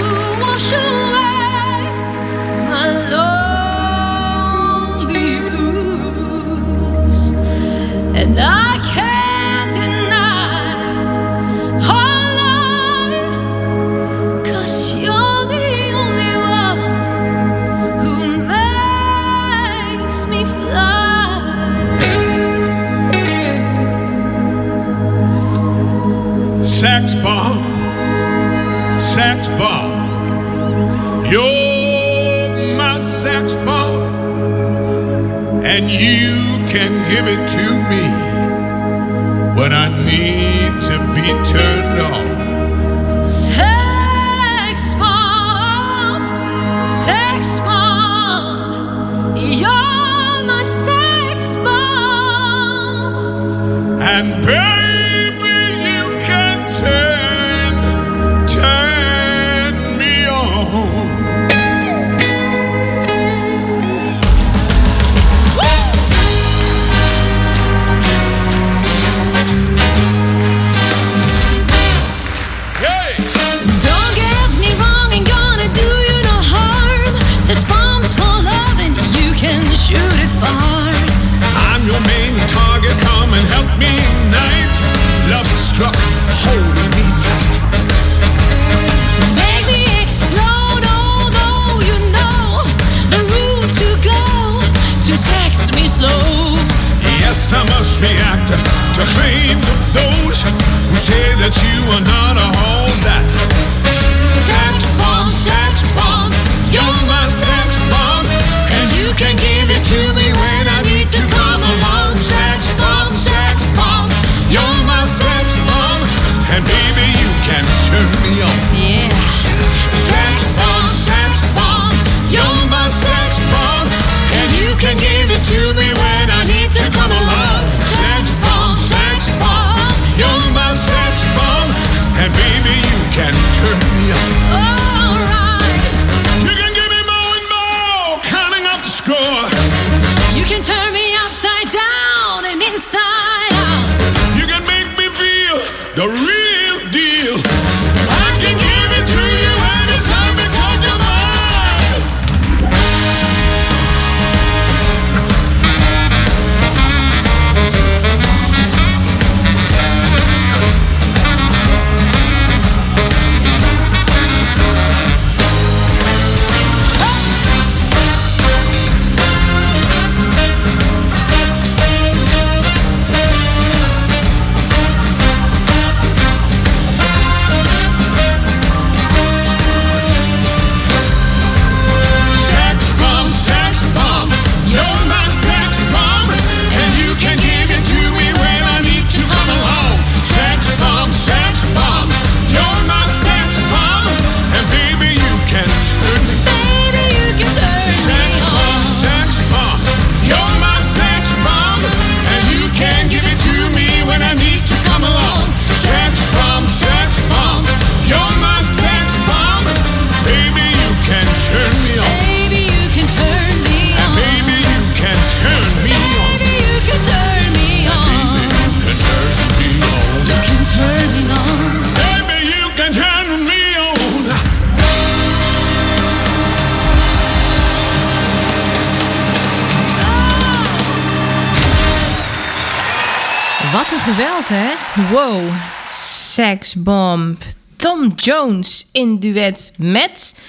Wat 233.76 233.92
een 233.92 234.00
geweld, 234.00 234.48
hè? 234.48 234.74
Wow. 235.12 235.42
Sexbomb. 235.90 237.44
Tom 237.76 238.14
Jones 238.16 238.88
in 238.92 239.20
duet 239.20 239.74
met... 239.78 240.40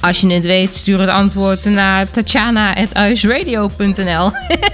Als 0.00 0.20
je 0.20 0.32
het 0.32 0.44
weet, 0.44 0.74
stuur 0.74 1.00
het 1.00 1.08
antwoord 1.08 1.64
naar 1.64 2.10
tatjana.uisradio.nl 2.10 4.30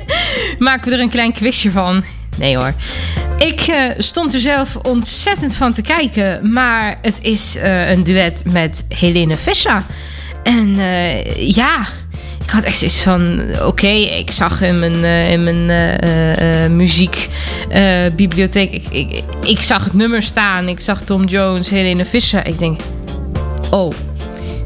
Maken 0.66 0.88
we 0.88 0.94
er 0.94 1.00
een 1.00 1.08
klein 1.08 1.32
quizje 1.32 1.70
van. 1.70 2.04
Nee 2.36 2.56
hoor. 2.56 2.74
Ik 3.40 3.60
eh, 3.60 3.90
stond 3.98 4.34
er 4.34 4.40
zelf 4.40 4.76
ontzettend 4.76 5.56
van 5.56 5.72
te 5.72 5.82
kijken. 5.82 6.52
Maar 6.52 6.98
het 7.02 7.18
is 7.22 7.56
eh, 7.56 7.90
een 7.90 8.04
duet 8.04 8.42
met 8.52 8.84
Helene 8.88 9.36
Fischer. 9.36 9.84
En 10.42 10.78
eh, 10.78 11.54
ja, 11.54 11.80
ik 12.44 12.50
had 12.50 12.64
echt 12.64 12.78
zoiets 12.78 13.00
van... 13.00 13.40
Oké, 13.64 13.90
ik 13.92 14.30
zag 14.30 14.60
in 14.62 14.78
mijn, 14.78 15.04
in 15.04 15.44
mijn 15.44 16.76
muziekbibliotheek... 16.76 18.72
ik, 18.72 18.86
ik, 18.90 19.22
ik 19.42 19.60
zag 19.60 19.84
het 19.84 19.94
nummer 19.94 20.22
staan. 20.22 20.68
Ik 20.68 20.80
zag 20.80 21.02
Tom 21.02 21.24
Jones, 21.24 21.70
Helene 21.70 22.04
Fischer. 22.04 22.46
Ik 22.46 22.58
denk... 22.58 22.80
Oh, 23.70 23.92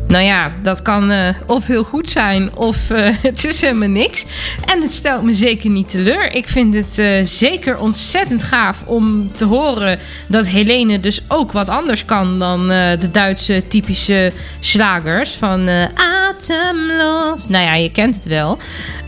nou 0.07 0.25
ja, 0.25 0.53
dat 0.63 0.83
kan 0.83 1.11
eh, 1.11 1.29
of 1.47 1.67
heel 1.67 1.85
goed 1.85 2.11
zijn 2.11 2.57
of 2.57 2.91
eh, 2.91 3.15
het 3.23 3.45
is 3.45 3.61
helemaal 3.61 3.89
niks. 3.89 4.27
En 4.65 4.81
het 4.81 4.93
stelt 4.93 5.23
me 5.23 5.35
zeker 5.35 5.71
niet 5.71 5.89
teleur. 5.89 6.33
Ik 6.33 6.49
vind 6.49 6.75
het 6.75 6.99
eh, 6.99 7.25
zeker 7.25 7.79
ontzettend 7.79 8.43
gaaf 8.43 8.83
om 8.87 9.33
te 9.33 9.45
horen 9.45 9.99
dat 10.29 10.49
Helene 10.49 11.01
dus 11.01 11.25
ook 11.29 11.53
wat 11.53 11.69
anders 11.69 12.05
kan 12.05 12.39
dan 12.39 12.69
de 12.69 13.09
Duitse 13.13 13.63
typische 13.69 14.33
slagers 14.61 15.33
van 15.33 15.69
Atemlos. 15.95 17.49
Nou 17.49 17.65
ja, 17.65 17.75
je 17.75 17.91
kent 17.91 18.15
het 18.15 18.25
wel. 18.25 18.59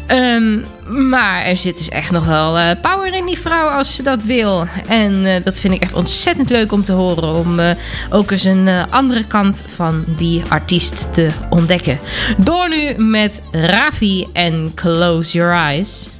Ehm, 0.06 0.60
maar 1.08 1.44
er 1.44 1.56
zit 1.56 1.78
dus 1.78 1.88
echt 1.88 2.10
nog 2.10 2.24
wel 2.24 2.58
eh, 2.58 2.70
power 2.80 3.14
in 3.14 3.26
die 3.26 3.38
vrouw 3.38 3.68
als 3.68 3.94
ze 3.94 4.02
dat 4.02 4.24
wil. 4.24 4.66
En 4.86 5.26
eh, 5.26 5.44
dat 5.44 5.58
vind 5.58 5.74
ik 5.74 5.82
echt 5.82 5.94
ontzettend 5.94 6.50
leuk 6.50 6.72
om 6.72 6.84
te 6.84 6.92
horen. 6.92 7.34
Om 7.34 7.58
eh, 7.60 7.70
ook 8.10 8.30
eens 8.30 8.44
een 8.44 8.68
andere 8.90 9.24
kant 9.24 9.62
van 9.74 10.04
die 10.06 10.42
artiest 10.48 11.14
te 11.14 11.30
ontdekken. 11.50 11.98
Door 12.36 12.68
nu 12.68 13.04
met 13.04 13.42
Rafi 13.50 14.26
en 14.32 14.72
Close 14.74 15.32
Your 15.32 15.54
Eyes. 15.54 16.10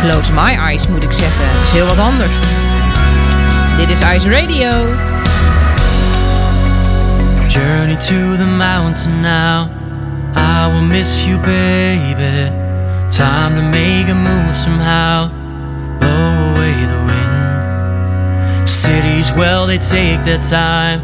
Close 0.00 0.32
My 0.32 0.54
Eyes 0.54 0.88
moet 0.88 1.02
ik 1.02 1.12
zeggen. 1.12 1.46
Dat 1.52 1.62
is 1.62 1.70
heel 1.70 1.86
wat 1.86 1.98
anders. 1.98 2.34
Dit 3.76 3.88
is 3.88 4.00
Ice 4.00 4.30
Radio. 4.30 5.13
Journey 7.54 7.94
to 7.94 8.36
the 8.36 8.46
mountain 8.46 9.22
now. 9.22 9.70
I 10.34 10.66
will 10.66 10.82
miss 10.82 11.24
you, 11.24 11.38
baby. 11.38 12.50
Time 13.12 13.54
to 13.54 13.62
make 13.62 14.08
a 14.08 14.14
move 14.28 14.56
somehow. 14.56 15.28
Blow 16.00 16.50
away 16.50 16.74
the 16.92 17.00
wind. 17.06 18.68
cities, 18.68 19.30
well, 19.36 19.68
they 19.68 19.78
take 19.78 20.24
their 20.24 20.42
time. 20.42 20.98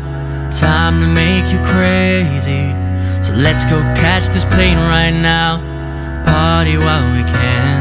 Time 0.50 1.00
to 1.00 1.06
make 1.06 1.46
you 1.52 1.60
crazy. 1.62 2.74
So 3.22 3.32
let's 3.34 3.64
go 3.64 3.78
catch 3.94 4.26
this 4.34 4.44
plane 4.44 4.78
right 4.78 5.14
now. 5.14 5.58
Party 6.24 6.76
while 6.76 7.14
we 7.14 7.22
can. 7.30 7.78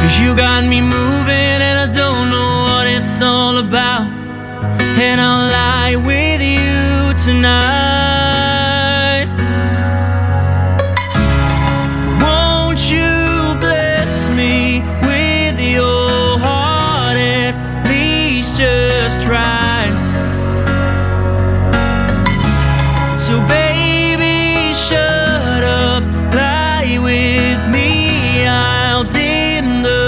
Cause 0.00 0.20
you 0.20 0.36
got 0.36 0.62
me 0.62 0.80
moving 0.80 1.58
and 1.68 1.76
I 1.76 1.86
don't 1.86 2.30
know 2.30 2.52
what 2.68 2.86
it's 2.86 3.20
all 3.20 3.58
about. 3.58 4.06
And 4.96 5.20
I'll 5.20 5.50
lie 5.50 5.96
with 5.96 6.35
tonight. 7.26 9.26
Won't 12.22 12.88
you 12.88 13.58
bless 13.58 14.28
me 14.28 14.80
with 15.02 15.58
your 15.58 16.38
heart? 16.38 17.16
At 17.16 17.56
least 17.90 18.56
just 18.56 19.20
try. 19.22 19.90
So, 23.18 23.40
baby, 23.48 24.72
shut 24.72 25.64
up, 25.64 26.04
lie 26.32 26.96
with 27.08 27.60
me. 27.74 28.46
I'll 28.46 29.02
dim 29.02 29.82
the 29.82 30.04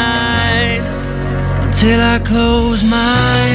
lights 0.00 0.92
until 1.64 1.98
I 1.98 2.18
close 2.22 2.84
my 2.84 2.98
eyes. 2.98 3.47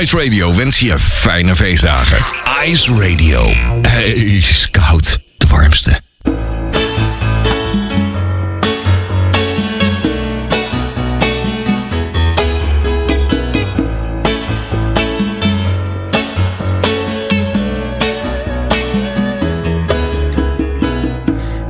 Ice 0.00 0.16
Radio 0.16 0.54
wensen 0.54 0.86
je 0.86 0.98
fijne 0.98 1.56
feestdagen. 1.56 2.18
Ice 2.64 2.90
Radio. 2.90 3.40
Hey, 3.82 4.40
scout. 4.40 5.18
De 5.36 5.46
warmste. 5.46 6.00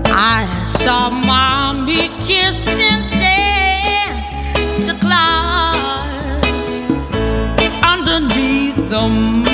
I 0.06 0.46
saw 0.64 1.10
mommy 1.10 2.10
kissing 2.26 3.02
Santa 3.02 4.94
Claus 5.00 5.47
underneath 8.98 9.44
the 9.44 9.47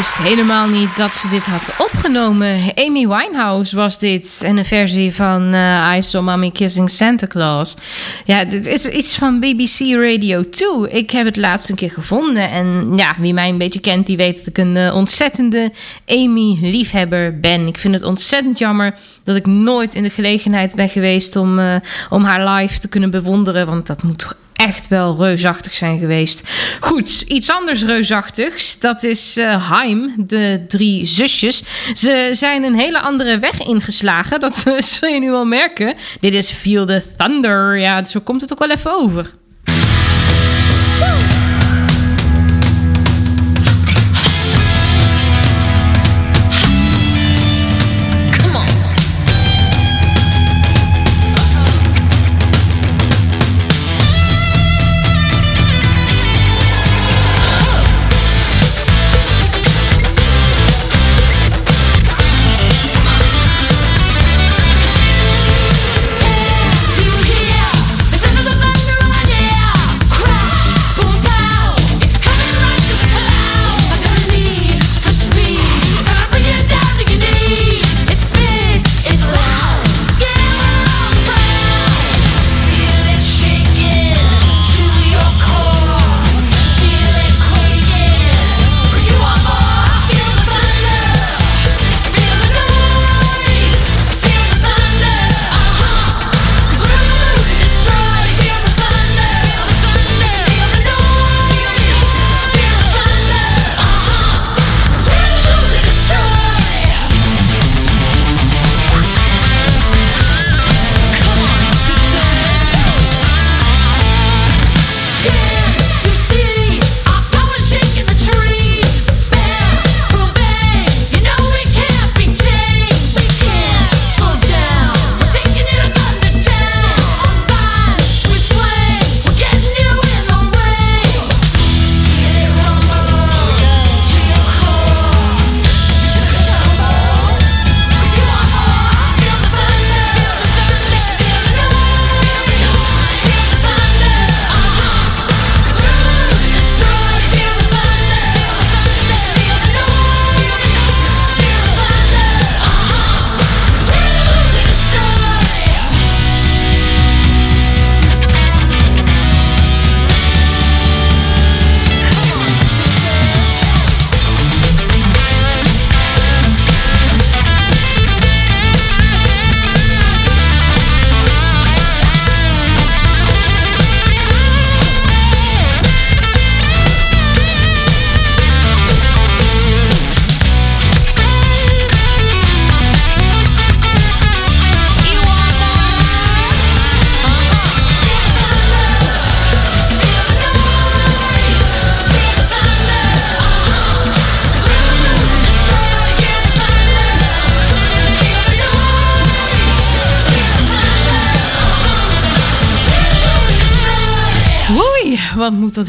wist 0.00 0.16
helemaal 0.16 0.68
niet 0.68 0.96
dat 0.96 1.14
ze 1.14 1.28
dit 1.28 1.44
had 1.44 1.74
opgenomen. 1.78 2.72
Amy 2.74 3.08
Winehouse 3.08 3.76
was 3.76 3.98
dit. 3.98 4.40
En 4.44 4.56
een 4.56 4.64
versie 4.64 5.14
van 5.14 5.54
eh, 5.54 5.94
I 5.96 6.02
Saw 6.02 6.24
Mommy 6.24 6.50
Kissing 6.50 6.90
Santa 6.90 7.26
Claus. 7.26 7.76
Ja, 8.24 8.44
dit 8.44 8.66
is 8.66 8.86
iets 8.86 9.16
van 9.16 9.40
BBC 9.40 9.78
Radio 9.78 10.42
2. 10.42 10.90
Ik 10.90 11.10
heb 11.10 11.24
het 11.24 11.36
laatst 11.36 11.68
een 11.68 11.76
keer 11.76 11.90
gevonden. 11.90 12.50
En 12.50 12.92
ja, 12.96 13.14
wie 13.18 13.34
mij 13.34 13.48
een 13.48 13.58
beetje 13.58 13.80
kent, 13.80 14.06
die 14.06 14.16
weet 14.16 14.38
dat 14.38 14.46
ik 14.46 14.58
een 14.58 14.76
eh, 14.76 14.94
ontzettende 14.94 15.72
Amy-liefhebber 16.06 17.40
ben. 17.40 17.66
Ik 17.66 17.78
vind 17.78 17.94
het 17.94 18.02
ontzettend 18.02 18.58
jammer 18.58 18.94
dat 19.22 19.36
ik 19.36 19.46
nooit 19.46 19.94
in 19.94 20.02
de 20.02 20.10
gelegenheid 20.10 20.74
ben 20.74 20.88
geweest 20.88 21.36
om, 21.36 21.58
eh, 21.58 21.76
om 22.10 22.24
haar 22.24 22.48
live 22.48 22.78
te 22.78 22.88
kunnen 22.88 23.10
bewonderen. 23.10 23.66
Want 23.66 23.86
dat 23.86 24.02
moet 24.02 24.18
toch 24.18 24.36
echt 24.60 24.88
wel 24.88 25.16
reusachtig 25.16 25.74
zijn 25.74 25.98
geweest. 25.98 26.42
Goed, 26.80 27.20
iets 27.20 27.50
anders 27.50 27.82
reusachtigs. 27.82 28.78
Dat 28.78 29.02
is 29.02 29.36
eh 29.36 29.70
Haim, 29.70 30.14
de 30.16 30.64
drie 30.68 31.04
zusjes. 31.04 31.62
Ze 31.92 32.28
zijn 32.32 32.64
een 32.64 32.74
hele 32.74 33.00
andere 33.00 33.38
weg 33.38 33.60
ingeslagen. 33.60 34.40
Dat 34.40 34.64
zul 34.84 35.08
je 35.08 35.20
nu 35.20 35.30
wel 35.30 35.44
merken. 35.44 35.94
Dit 36.20 36.34
is 36.34 36.50
Feel 36.50 36.86
the 36.86 37.02
Thunder. 37.16 37.78
Ja, 37.78 38.04
zo 38.04 38.20
komt 38.20 38.40
het 38.40 38.52
ook 38.52 38.58
wel 38.58 38.70
even 38.70 38.92
over. 38.92 39.30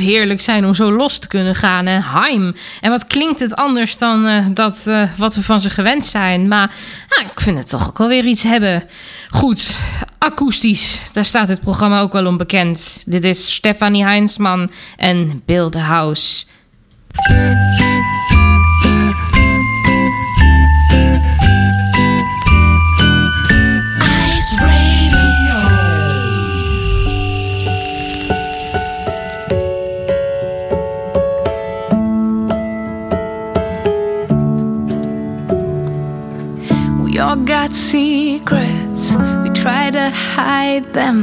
Heerlijk 0.02 0.42
zijn 0.42 0.66
om 0.66 0.74
zo 0.74 0.92
los 0.92 1.20
te 1.20 1.28
kunnen 1.28 1.56
gaan. 1.56 1.86
Hè? 1.86 2.00
Heim. 2.04 2.56
En 2.82 2.90
wat 2.90 3.08
klinkt 3.08 3.40
het 3.40 3.56
anders 3.56 3.98
dan 3.98 4.28
eh, 4.28 4.46
dat, 4.54 4.84
eh, 4.88 5.04
wat 5.18 5.36
we 5.36 5.44
van 5.44 5.62
ze 5.62 5.70
gewend 5.70 6.06
zijn. 6.06 6.48
Maar 6.48 6.76
ik 7.34 7.40
vind 7.40 7.58
het 7.58 7.70
toch 7.70 7.88
ook 7.88 7.98
wel 7.98 8.08
weer 8.08 8.26
iets 8.26 8.44
hebben. 8.44 8.84
Goed, 9.30 9.78
akoestisch. 10.18 11.10
Daar 11.14 11.26
staat 11.26 11.50
het 11.50 11.62
programma 11.62 12.00
ook 12.00 12.14
wel 12.14 12.26
om 12.26 12.38
bekend. 12.38 13.04
Dit 13.06 13.24
is 13.24 13.54
Stefanie 13.54 14.04
Heinsman 14.04 14.72
en 14.98 15.42
Build 15.46 15.76
House. 15.76 16.46
Hide 40.42 40.94
them, 40.94 41.18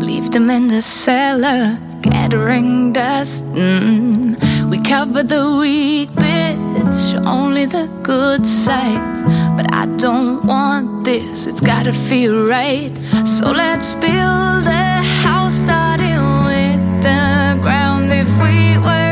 leave 0.00 0.30
them 0.30 0.48
in 0.48 0.68
the 0.68 0.82
cellar, 0.82 1.78
gathering 2.02 2.92
dust. 2.92 3.44
Mm. 3.46 4.36
We 4.70 4.78
cover 4.78 5.22
the 5.22 5.44
weak 5.60 6.10
bits, 6.14 7.14
only 7.38 7.64
the 7.66 7.86
good 8.02 8.46
sides. 8.46 9.20
But 9.56 9.66
I 9.72 9.84
don't 10.04 10.44
want 10.46 11.04
this, 11.04 11.46
it's 11.46 11.60
gotta 11.72 11.92
feel 11.92 12.46
right. 12.46 12.92
So 13.26 13.50
let's 13.50 13.94
build 13.94 14.64
a 14.86 15.02
house 15.24 15.56
starting 15.66 16.24
with 16.50 16.82
the 17.08 17.58
ground. 17.64 18.12
If 18.12 18.30
we 18.44 18.78
work 18.78 19.03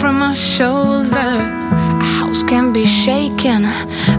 from 0.00 0.18
my 0.18 0.34
shoulders. 0.34 1.12
A 1.12 2.08
house 2.18 2.42
can 2.44 2.72
be 2.72 2.86
shaken, 2.86 3.62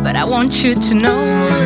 but 0.03 0.15
I 0.15 0.25
want 0.25 0.63
you 0.63 0.73
to 0.73 0.93
know, 0.93 1.21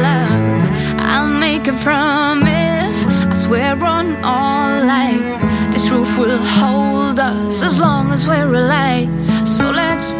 love. 0.07 0.69
I'll 0.99 1.33
make 1.47 1.67
a 1.67 1.73
promise. 1.87 3.05
I 3.05 3.33
swear 3.33 3.75
on 3.83 4.15
all 4.23 4.85
life, 4.85 5.41
this 5.73 5.89
roof 5.89 6.17
will 6.17 6.37
hold 6.59 7.19
us 7.19 7.63
as 7.63 7.79
long 7.79 8.11
as 8.11 8.27
we're 8.27 8.53
alive. 8.53 9.09
So 9.47 9.71
let's 9.71 10.11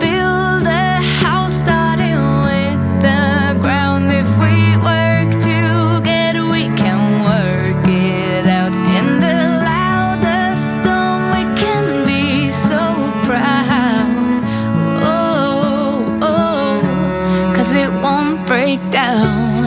cause 17.63 17.75
it 17.75 17.89
won't 18.01 18.45
break 18.45 18.79
down. 18.91 19.63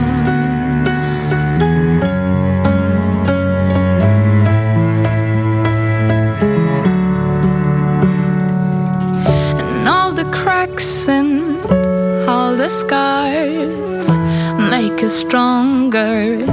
And 9.59 9.89
all 9.89 10.13
the 10.13 10.27
cracks 10.31 11.09
and 11.09 11.59
all 12.29 12.55
the 12.55 12.69
scars 12.69 14.09
make 14.71 15.03
us 15.03 15.17
stronger 15.17 16.46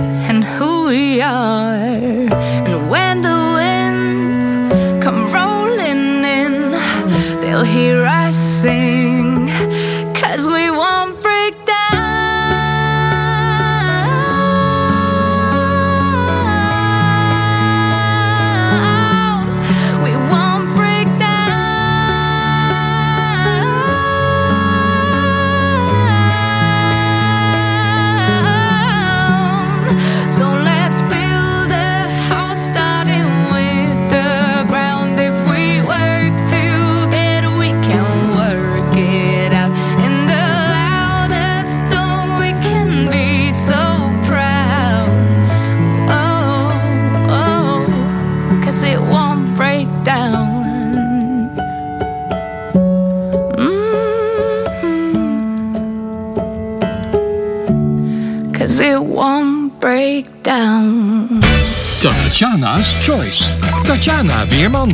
Tatjana's 62.34 62.94
Choice. 63.06 63.42
Tatjana 63.86 64.48
Weerman. 64.48 64.92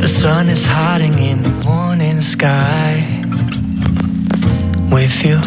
The 0.00 0.08
sun 0.08 0.48
is 0.48 0.66
hiding 0.66 1.16
in 1.20 1.44
the 1.44 1.54
morning 1.64 2.20
sky. 2.20 3.06
With 4.90 5.24
you, 5.24 5.38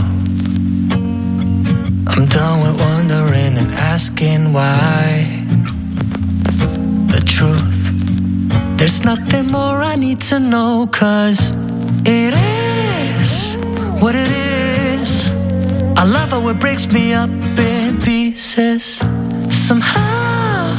I'm 2.08 2.26
done 2.28 2.62
with 2.64 2.80
wondering 2.80 3.58
and 3.58 3.72
asking 3.92 4.54
why. 4.54 5.28
The 7.12 7.22
truth, 7.26 8.78
there's 8.78 9.04
nothing 9.04 9.48
more 9.48 9.84
I 9.84 9.98
need 9.98 10.22
to 10.22 10.40
know, 10.40 10.88
cause 10.90 11.52
it 12.06 12.34
is 12.34 13.58
what 14.02 14.16
it 14.16 14.32
is. 14.32 14.63
I 16.04 16.06
love 16.06 16.32
how 16.32 16.46
it 16.50 16.60
breaks 16.60 16.92
me 16.92 17.14
up 17.14 17.30
in 17.30 18.02
pieces. 18.02 18.98
Somehow, 19.50 20.76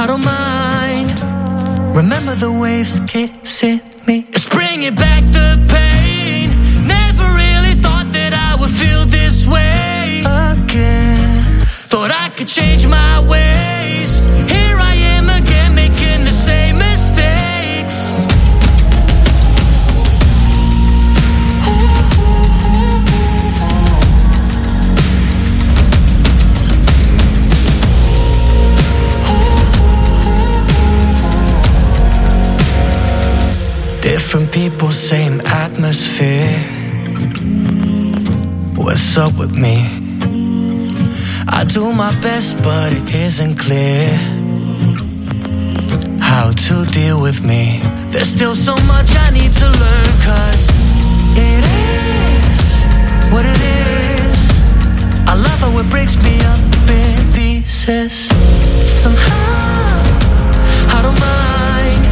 I 0.00 0.04
don't 0.06 0.24
mind. 0.24 1.10
Remember 1.96 2.36
the 2.36 2.52
waves 2.52 3.00
kissing 3.08 3.80
me? 4.06 4.26
It's 4.28 4.48
bringing 4.48 4.94
back 4.94 5.24
the 5.24 5.58
pain. 5.68 6.50
Never 6.86 7.26
really 7.34 7.74
thought 7.82 8.12
that 8.12 8.32
I 8.32 8.54
would 8.60 8.70
feel 8.70 9.04
this 9.06 9.44
way 9.44 10.22
again. 10.22 11.42
Thought 11.90 12.12
I 12.12 12.28
could 12.28 12.46
change 12.46 12.86
my 12.86 13.17
up 39.18 39.36
with 39.36 39.56
me? 39.56 39.76
I 41.48 41.64
do 41.64 41.92
my 41.92 42.12
best, 42.20 42.56
but 42.62 42.92
it 42.92 43.14
isn't 43.14 43.56
clear 43.56 44.08
how 46.20 46.52
to 46.52 46.84
deal 46.92 47.20
with 47.20 47.44
me. 47.44 47.80
There's 48.10 48.28
still 48.28 48.54
so 48.54 48.76
much 48.86 49.16
I 49.16 49.30
need 49.30 49.52
to 49.52 49.66
learn, 49.66 50.10
cause 50.28 50.64
it 51.36 51.64
is 51.94 52.58
what 53.32 53.44
it 53.44 53.60
is. 53.78 54.40
I 55.26 55.34
love 55.34 55.58
how 55.64 55.78
it 55.78 55.88
breaks 55.90 56.16
me 56.22 56.34
up 56.52 56.60
in 56.88 57.32
pieces. 57.32 58.28
Somehow, 59.02 59.98
I 60.96 60.98
don't 61.02 61.20
mind. 61.34 62.02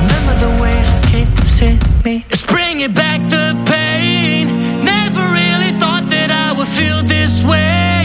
Remember 0.00 0.34
the 0.44 0.52
waves 0.62 0.98
kissing 1.10 1.78
me? 2.04 2.24
It's 2.30 2.44
bringing 2.44 2.92
back 2.92 3.20
the 3.30 3.56
pain. 3.70 4.19
Feel 6.80 7.02
this 7.02 7.44
way 7.44 7.99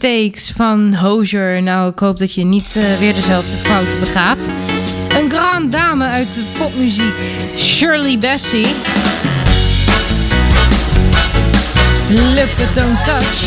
Mistakes 0.00 0.52
van 0.56 0.94
Hozier. 0.94 1.62
Nou, 1.62 1.90
ik 1.90 1.98
hoop 1.98 2.18
dat 2.18 2.34
je 2.34 2.44
niet 2.44 2.76
eh, 2.76 2.98
weer 2.98 3.14
dezelfde 3.14 3.56
fouten 3.56 4.00
begaat. 4.00 4.50
Een 5.08 5.30
grand 5.30 5.72
dame 5.72 6.06
uit 6.06 6.34
de 6.34 6.42
popmuziek, 6.58 7.14
Shirley 7.56 8.18
Bassey. 8.18 8.66
Look 12.10 12.48
but 12.56 12.74
don't 12.74 13.04
touch. 13.04 13.40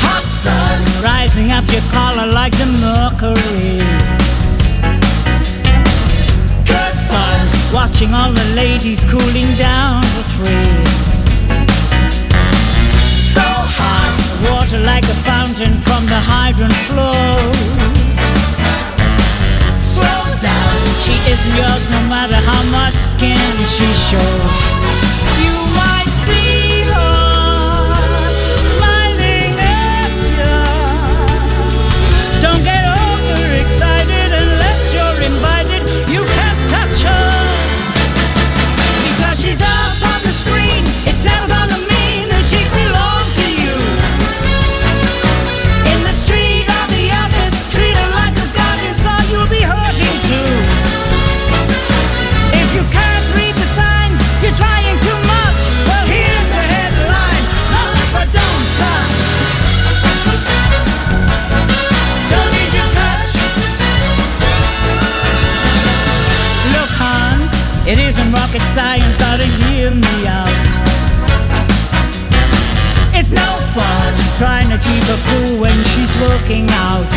Hot 0.00 0.24
sun 0.42 1.02
rising 1.02 1.52
up 1.52 1.70
your 1.70 1.82
collar 1.92 2.42
like 2.42 2.56
the 2.56 2.66
mercury. 2.66 3.76
Good 6.64 6.96
fun 7.08 7.72
watching 7.72 8.14
all 8.14 8.32
the 8.32 8.52
ladies 8.54 9.04
cooling 9.04 9.56
down 9.56 10.02
for 10.02 10.44
free. 10.44 11.05
Water 14.50 14.78
like 14.78 15.04
a 15.04 15.16
fountain 15.28 15.80
from 15.86 16.02
the 16.06 16.20
hydrant 16.32 16.78
flows. 16.88 18.16
Slow 19.80 20.22
down, 20.40 20.78
she 21.04 21.14
isn't 21.32 21.54
yours 21.54 21.84
no 21.90 22.00
matter 22.14 22.40
how 22.50 22.62
much 22.78 22.94
skin 22.94 23.52
she 23.76 23.88
shows. 24.08 24.54
You 25.44 25.56
might 25.80 26.10
see 26.26 26.55
keep 74.86 75.04
her 75.10 75.20
cool 75.28 75.60
when 75.60 75.76
she's 75.90 76.14
working 76.30 76.66
out. 76.86 77.10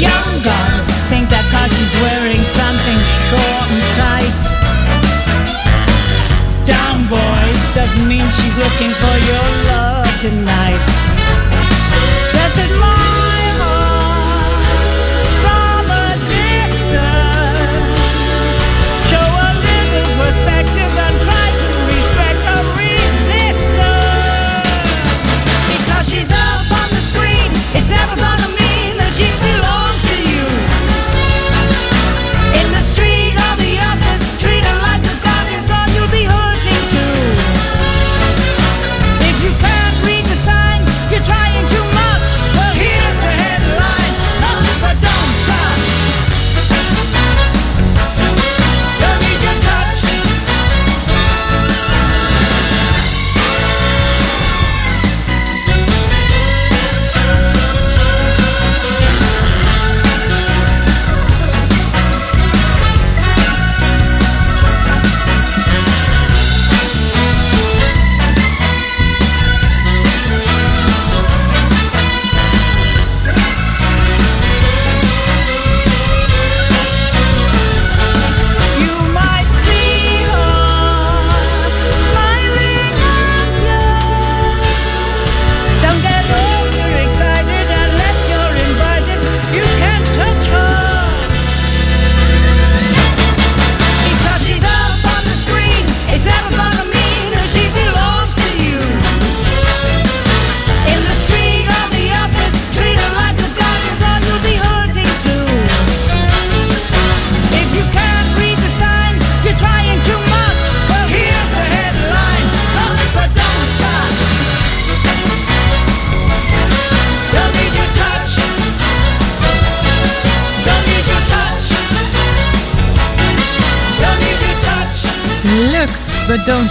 Young 0.00 0.30
guns 0.40 0.88
think 1.10 1.28
that 1.28 1.44
cause 1.52 1.72
she's 1.76 1.94
wearing 2.00 2.42
something 2.56 3.00
short 3.28 3.66
and 3.74 3.84
tight. 4.00 4.34
Down 6.64 7.04
boys 7.12 7.60
doesn't 7.74 8.06
mean 8.08 8.26
she's 8.36 8.56
looking 8.56 8.92
for 9.02 9.16
your 9.30 9.46
love 9.68 10.08
tonight. 10.24 10.80
Just 12.32 12.56
admire 12.58 12.97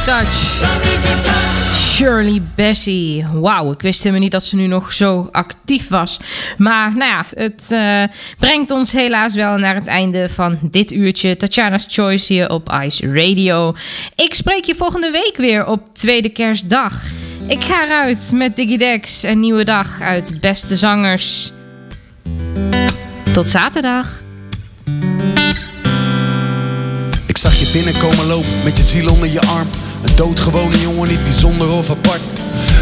touch. 0.07 0.63
Shirley 1.75 2.41
Bassey. 2.55 3.25
Wauw, 3.33 3.71
ik 3.71 3.81
wist 3.81 3.99
helemaal 3.99 4.21
niet 4.21 4.31
dat 4.31 4.43
ze 4.43 4.55
nu 4.55 4.67
nog 4.67 4.93
zo 4.93 5.29
actief 5.31 5.87
was. 5.87 6.19
Maar 6.57 6.97
nou 6.97 7.11
ja, 7.11 7.25
het 7.29 7.71
eh, 7.71 8.17
brengt 8.39 8.71
ons 8.71 8.91
helaas 8.91 9.35
wel 9.35 9.57
naar 9.57 9.75
het 9.75 9.87
einde 9.87 10.29
van 10.29 10.57
dit 10.61 10.91
uurtje. 10.91 11.35
Tatjana's 11.35 11.85
Choice 11.89 12.33
hier 12.33 12.49
op 12.49 12.77
Ice 12.83 13.07
Radio. 13.13 13.75
Ik 14.15 14.33
spreek 14.33 14.65
je 14.65 14.75
volgende 14.75 15.11
week 15.11 15.37
weer 15.37 15.65
op 15.65 15.81
tweede 15.93 16.29
kerstdag. 16.29 17.01
Ik 17.47 17.63
ga 17.63 17.85
eruit 17.85 18.31
met 18.33 18.55
Digidex, 18.55 19.23
een 19.23 19.39
nieuwe 19.39 19.63
dag 19.63 20.01
uit 20.01 20.41
Beste 20.41 20.75
Zangers. 20.75 21.51
Tot 23.33 23.49
zaterdag. 23.49 24.21
Ik 27.25 27.37
zag 27.37 27.59
je 27.59 27.69
binnenkomen 27.73 28.25
lopen 28.25 28.63
met 28.63 28.77
je 28.77 28.83
ziel 28.83 29.09
onder 29.09 29.31
je 29.31 29.41
arm. 29.41 29.67
Een 30.01 30.15
doodgewone 30.15 30.81
jongen, 30.81 31.09
niet 31.09 31.23
bijzonder 31.23 31.69
of 31.69 31.89
apart. 31.89 32.21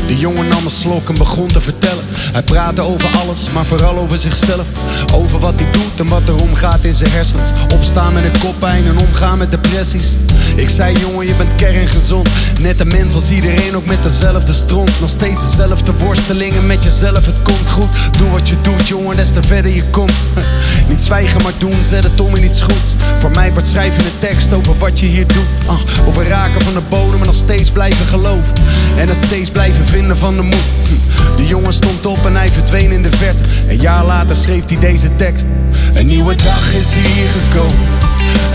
De 0.07 0.17
jongen 0.17 0.47
nam 0.47 0.63
een 0.63 0.71
slok 0.71 1.09
en 1.09 1.17
begon 1.17 1.47
te 1.47 1.61
vertellen. 1.61 2.03
Hij 2.09 2.43
praatte 2.43 2.81
over 2.81 3.09
alles, 3.17 3.49
maar 3.53 3.65
vooral 3.65 3.97
over 3.97 4.17
zichzelf. 4.17 4.65
Over 5.13 5.39
wat 5.39 5.53
hij 5.55 5.71
doet 5.71 5.99
en 5.99 6.07
wat 6.07 6.27
er 6.27 6.41
omgaat 6.41 6.83
in 6.83 6.93
zijn 6.93 7.11
hersens. 7.11 7.47
Opstaan 7.73 8.13
met 8.13 8.23
een 8.23 8.39
koppijn 8.39 8.85
en 8.85 8.97
omgaan 8.97 9.37
met 9.37 9.51
depressies. 9.51 10.11
Ik 10.55 10.69
zei 10.69 10.97
jongen, 10.99 11.27
je 11.27 11.33
bent 11.33 11.55
kerngezond. 11.55 12.29
Net 12.61 12.79
een 12.79 12.87
mens 12.87 13.13
als 13.13 13.29
iedereen, 13.29 13.75
ook 13.75 13.85
met 13.85 14.03
dezelfde 14.03 14.53
stront. 14.53 14.99
Nog 14.99 15.09
steeds 15.09 15.41
dezelfde 15.41 15.93
worstelingen 15.93 16.65
met 16.65 16.83
jezelf, 16.83 17.25
het 17.25 17.41
komt 17.43 17.69
goed. 17.69 17.89
Doe 18.17 18.29
wat 18.29 18.49
je 18.49 18.55
doet 18.61 18.87
jongen, 18.87 19.15
des 19.15 19.31
te 19.31 19.43
verder 19.43 19.75
je 19.75 19.83
komt. 19.83 20.13
Niet 20.89 21.01
zwijgen 21.01 21.41
maar 21.43 21.53
doen, 21.57 21.83
zet 21.83 22.03
het 22.03 22.21
om 22.21 22.35
in 22.35 22.43
iets 22.43 22.61
goeds. 22.61 22.95
Voor 23.19 23.31
mij 23.31 23.53
wordt 23.53 23.67
schrijven 23.67 24.05
een 24.05 24.17
tekst 24.19 24.53
over 24.53 24.77
wat 24.77 24.99
je 24.99 25.05
hier 25.05 25.27
doet. 25.27 25.47
Ah, 25.65 26.07
over 26.07 26.27
raken 26.27 26.61
van 26.61 26.73
de 26.73 26.81
bodem 27.05 27.19
en 27.19 27.25
nog 27.25 27.35
steeds 27.35 27.71
blijven 27.71 28.05
geloven. 28.05 28.53
En 28.97 29.07
het 29.07 29.17
steeds 29.17 29.49
blijven 29.49 29.85
vinden 29.85 30.17
van 30.17 30.35
de 30.35 30.41
moed. 30.41 30.65
Hm. 30.87 31.35
De 31.35 31.45
jongen 31.45 31.73
stond 31.73 32.05
op 32.05 32.25
en 32.25 32.35
hij 32.35 32.51
verdween 32.51 32.91
in 32.91 33.01
de 33.01 33.09
verte. 33.09 33.43
Een 33.67 33.79
jaar 33.79 34.05
later 34.05 34.35
schreef 34.35 34.63
hij 34.67 34.79
deze 34.79 35.15
tekst. 35.15 35.47
Een 35.93 36.07
nieuwe 36.07 36.35
dag 36.35 36.73
is 36.73 36.93
hier 36.93 37.27
gekomen. 37.29 37.87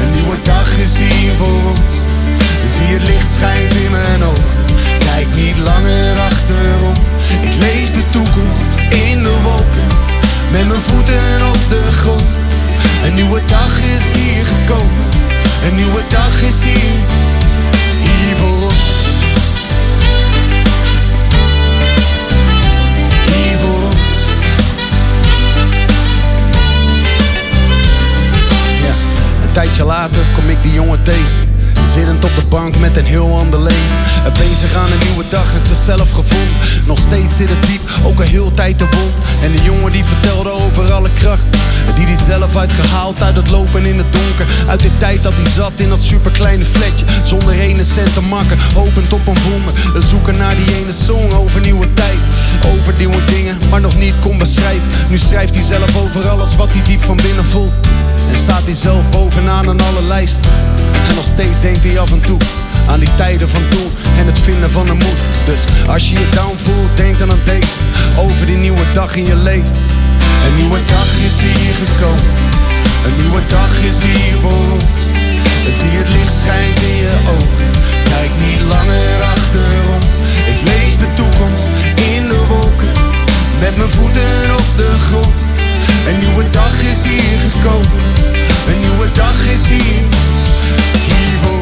Een 0.01 0.11
nieuwe 0.11 0.37
dag 0.43 0.77
is 0.79 0.99
hier 0.99 1.33
voor 1.37 1.61
ons. 1.77 1.95
Zie 2.73 2.87
het 2.97 3.03
licht 3.09 3.31
schijnt 3.31 3.75
in 3.75 3.91
mijn 3.91 4.23
ogen. 4.23 4.61
Kijk 4.99 5.27
niet 5.35 5.59
langer 5.59 6.19
achterom. 6.19 6.97
Ik 7.43 7.55
lees 7.55 7.93
de 7.93 8.05
toekomst 8.11 8.79
in 9.09 9.23
de 9.23 9.37
wolken. 9.43 9.89
Met 10.53 10.69
mijn 10.69 10.81
voeten 10.81 11.49
op 11.49 11.61
de 11.69 11.83
grond. 11.93 12.37
Een 13.05 13.15
nieuwe 13.15 13.41
dag 13.47 13.81
is 13.83 14.13
hier 14.13 14.45
gekomen. 14.47 15.05
Een 15.67 15.75
nieuwe 15.75 16.03
dag 16.09 16.43
is 16.43 16.63
hier. 16.63 16.90
Bank 32.51 32.79
met 32.79 32.97
een 32.97 33.07
heel 33.07 33.39
ander 33.39 33.61
leven. 33.61 33.97
En 34.25 34.33
bezig 34.33 34.75
aan 34.77 34.93
een 34.93 35.07
nieuwe 35.09 35.25
dag 35.29 35.55
en 35.55 35.61
zichzelf 35.61 36.11
gevonden. 36.11 36.57
Nog 36.87 36.99
steeds 36.99 37.37
zit 37.37 37.49
het 37.49 37.67
diep, 37.67 37.81
ook 38.05 38.19
al 38.19 38.27
heel 38.27 38.53
tijd 38.53 38.79
te 38.79 38.85
wond. 38.85 39.15
En 39.43 39.53
de 39.53 39.63
jongen 39.63 39.93
die 39.93 40.05
vertelde 40.05 40.51
over 40.51 40.93
alle 40.93 41.11
kracht. 41.13 41.45
Die 41.97 42.07
hij 42.07 42.17
zelf 42.17 42.57
uitgehaald 42.57 43.23
uit 43.23 43.37
het 43.37 43.51
lopen 43.51 43.85
in 43.85 43.99
het 43.99 44.13
donker. 44.13 44.47
Uit 44.69 44.83
de 44.83 44.97
tijd 44.97 45.23
dat 45.23 45.35
hij 45.35 45.51
zat 45.51 45.73
in 45.77 45.89
dat 45.89 46.03
superkleine 46.03 46.65
flatje. 46.65 47.07
Zonder 47.23 47.59
ene 47.59 47.85
cent 47.85 48.15
te 48.15 48.21
makken, 48.21 48.59
hopend 48.75 49.13
op 49.13 49.27
een 49.27 49.43
wonder. 49.51 49.75
Een 49.95 50.03
zoeken 50.03 50.37
naar 50.37 50.57
die 50.57 50.77
ene 50.77 50.93
song 50.93 51.33
over 51.33 51.61
nieuwe 51.61 51.93
tijd. 51.93 52.19
Over 52.73 52.95
nieuwe 52.99 53.25
dingen, 53.25 53.57
maar 53.71 53.81
nog 53.81 53.99
niet 53.99 54.19
kon 54.19 54.39
beschrijven. 54.39 54.89
Nu 55.09 55.19
schrijft 55.19 55.55
hij 55.55 55.65
zelf 55.65 55.97
over 55.97 56.29
alles 56.29 56.57
wat 56.57 56.69
hij 56.71 56.83
diep 56.83 57.03
van 57.03 57.17
binnen 57.17 57.45
voelt. 57.45 57.73
En 58.31 58.37
staat 58.37 58.63
hij 58.65 58.75
zelf 58.75 59.09
bovenaan 59.09 59.69
aan 59.69 59.81
alle 59.81 60.03
lijsten. 60.03 60.51
En 61.09 61.15
nog 61.15 61.25
steeds 61.25 61.61
denkt 61.61 61.85
hij 61.85 61.99
af 61.99 62.13
en 62.13 62.21
toe 62.21 62.39
aan 62.89 63.01
die 63.01 63.15
tijden 63.15 63.49
van 63.49 63.63
toen 63.69 63.91
en 64.19 64.27
het 64.27 64.39
vinden 64.39 64.71
van 64.71 64.87
de 64.87 64.93
moed. 64.93 65.21
Dus 65.45 65.65
als 65.87 66.11
je 66.11 66.19
je 66.19 66.29
down 66.35 66.57
voelt, 66.57 66.97
denk 66.97 67.19
dan 67.19 67.31
aan 67.31 67.45
deze. 67.45 67.79
Over 68.19 68.47
die 68.47 68.57
nieuwe 68.57 68.85
dag 68.93 69.17
in 69.17 69.27
je 69.27 69.37
leven. 69.37 69.77
Een 70.47 70.55
nieuwe 70.55 70.79
dag 70.85 71.09
is 71.27 71.41
hier 71.41 71.75
gekomen. 71.75 72.25
Een 73.05 73.17
nieuwe 73.17 73.47
dag 73.47 73.83
is 73.83 74.03
hier 74.03 74.37
voor 74.41 74.73
ons. 74.73 74.99
En 75.67 75.73
zie 75.73 75.91
het 75.91 76.09
licht 76.09 76.35
schijnt 76.35 76.81
in 76.83 76.97
je 76.97 77.13
ogen. 77.29 77.71
Kijk 78.05 78.31
niet 78.47 78.61
langer 78.61 79.23
achterom. 79.35 80.03
Ik 80.53 80.61
lees 80.71 80.99
de 80.99 81.15
toekomst 81.15 81.67
in 81.95 82.29
de 82.29 82.41
wolken. 82.49 82.93
Met 83.61 83.77
mijn 83.77 83.91
voeten 83.91 84.57
op 84.59 84.69
de 84.77 84.91
grond. 85.09 85.35
Een 86.09 86.19
nieuwe 86.19 86.51
dag 86.51 86.83
is 86.93 87.03
hier 87.05 87.39
gekomen 87.47 88.20
een 88.71 88.81
nieuwe 88.81 89.13
dag 89.13 89.51
is 89.51 89.69
hier. 89.69 90.03
Hier 91.07 91.39
voor 91.43 91.60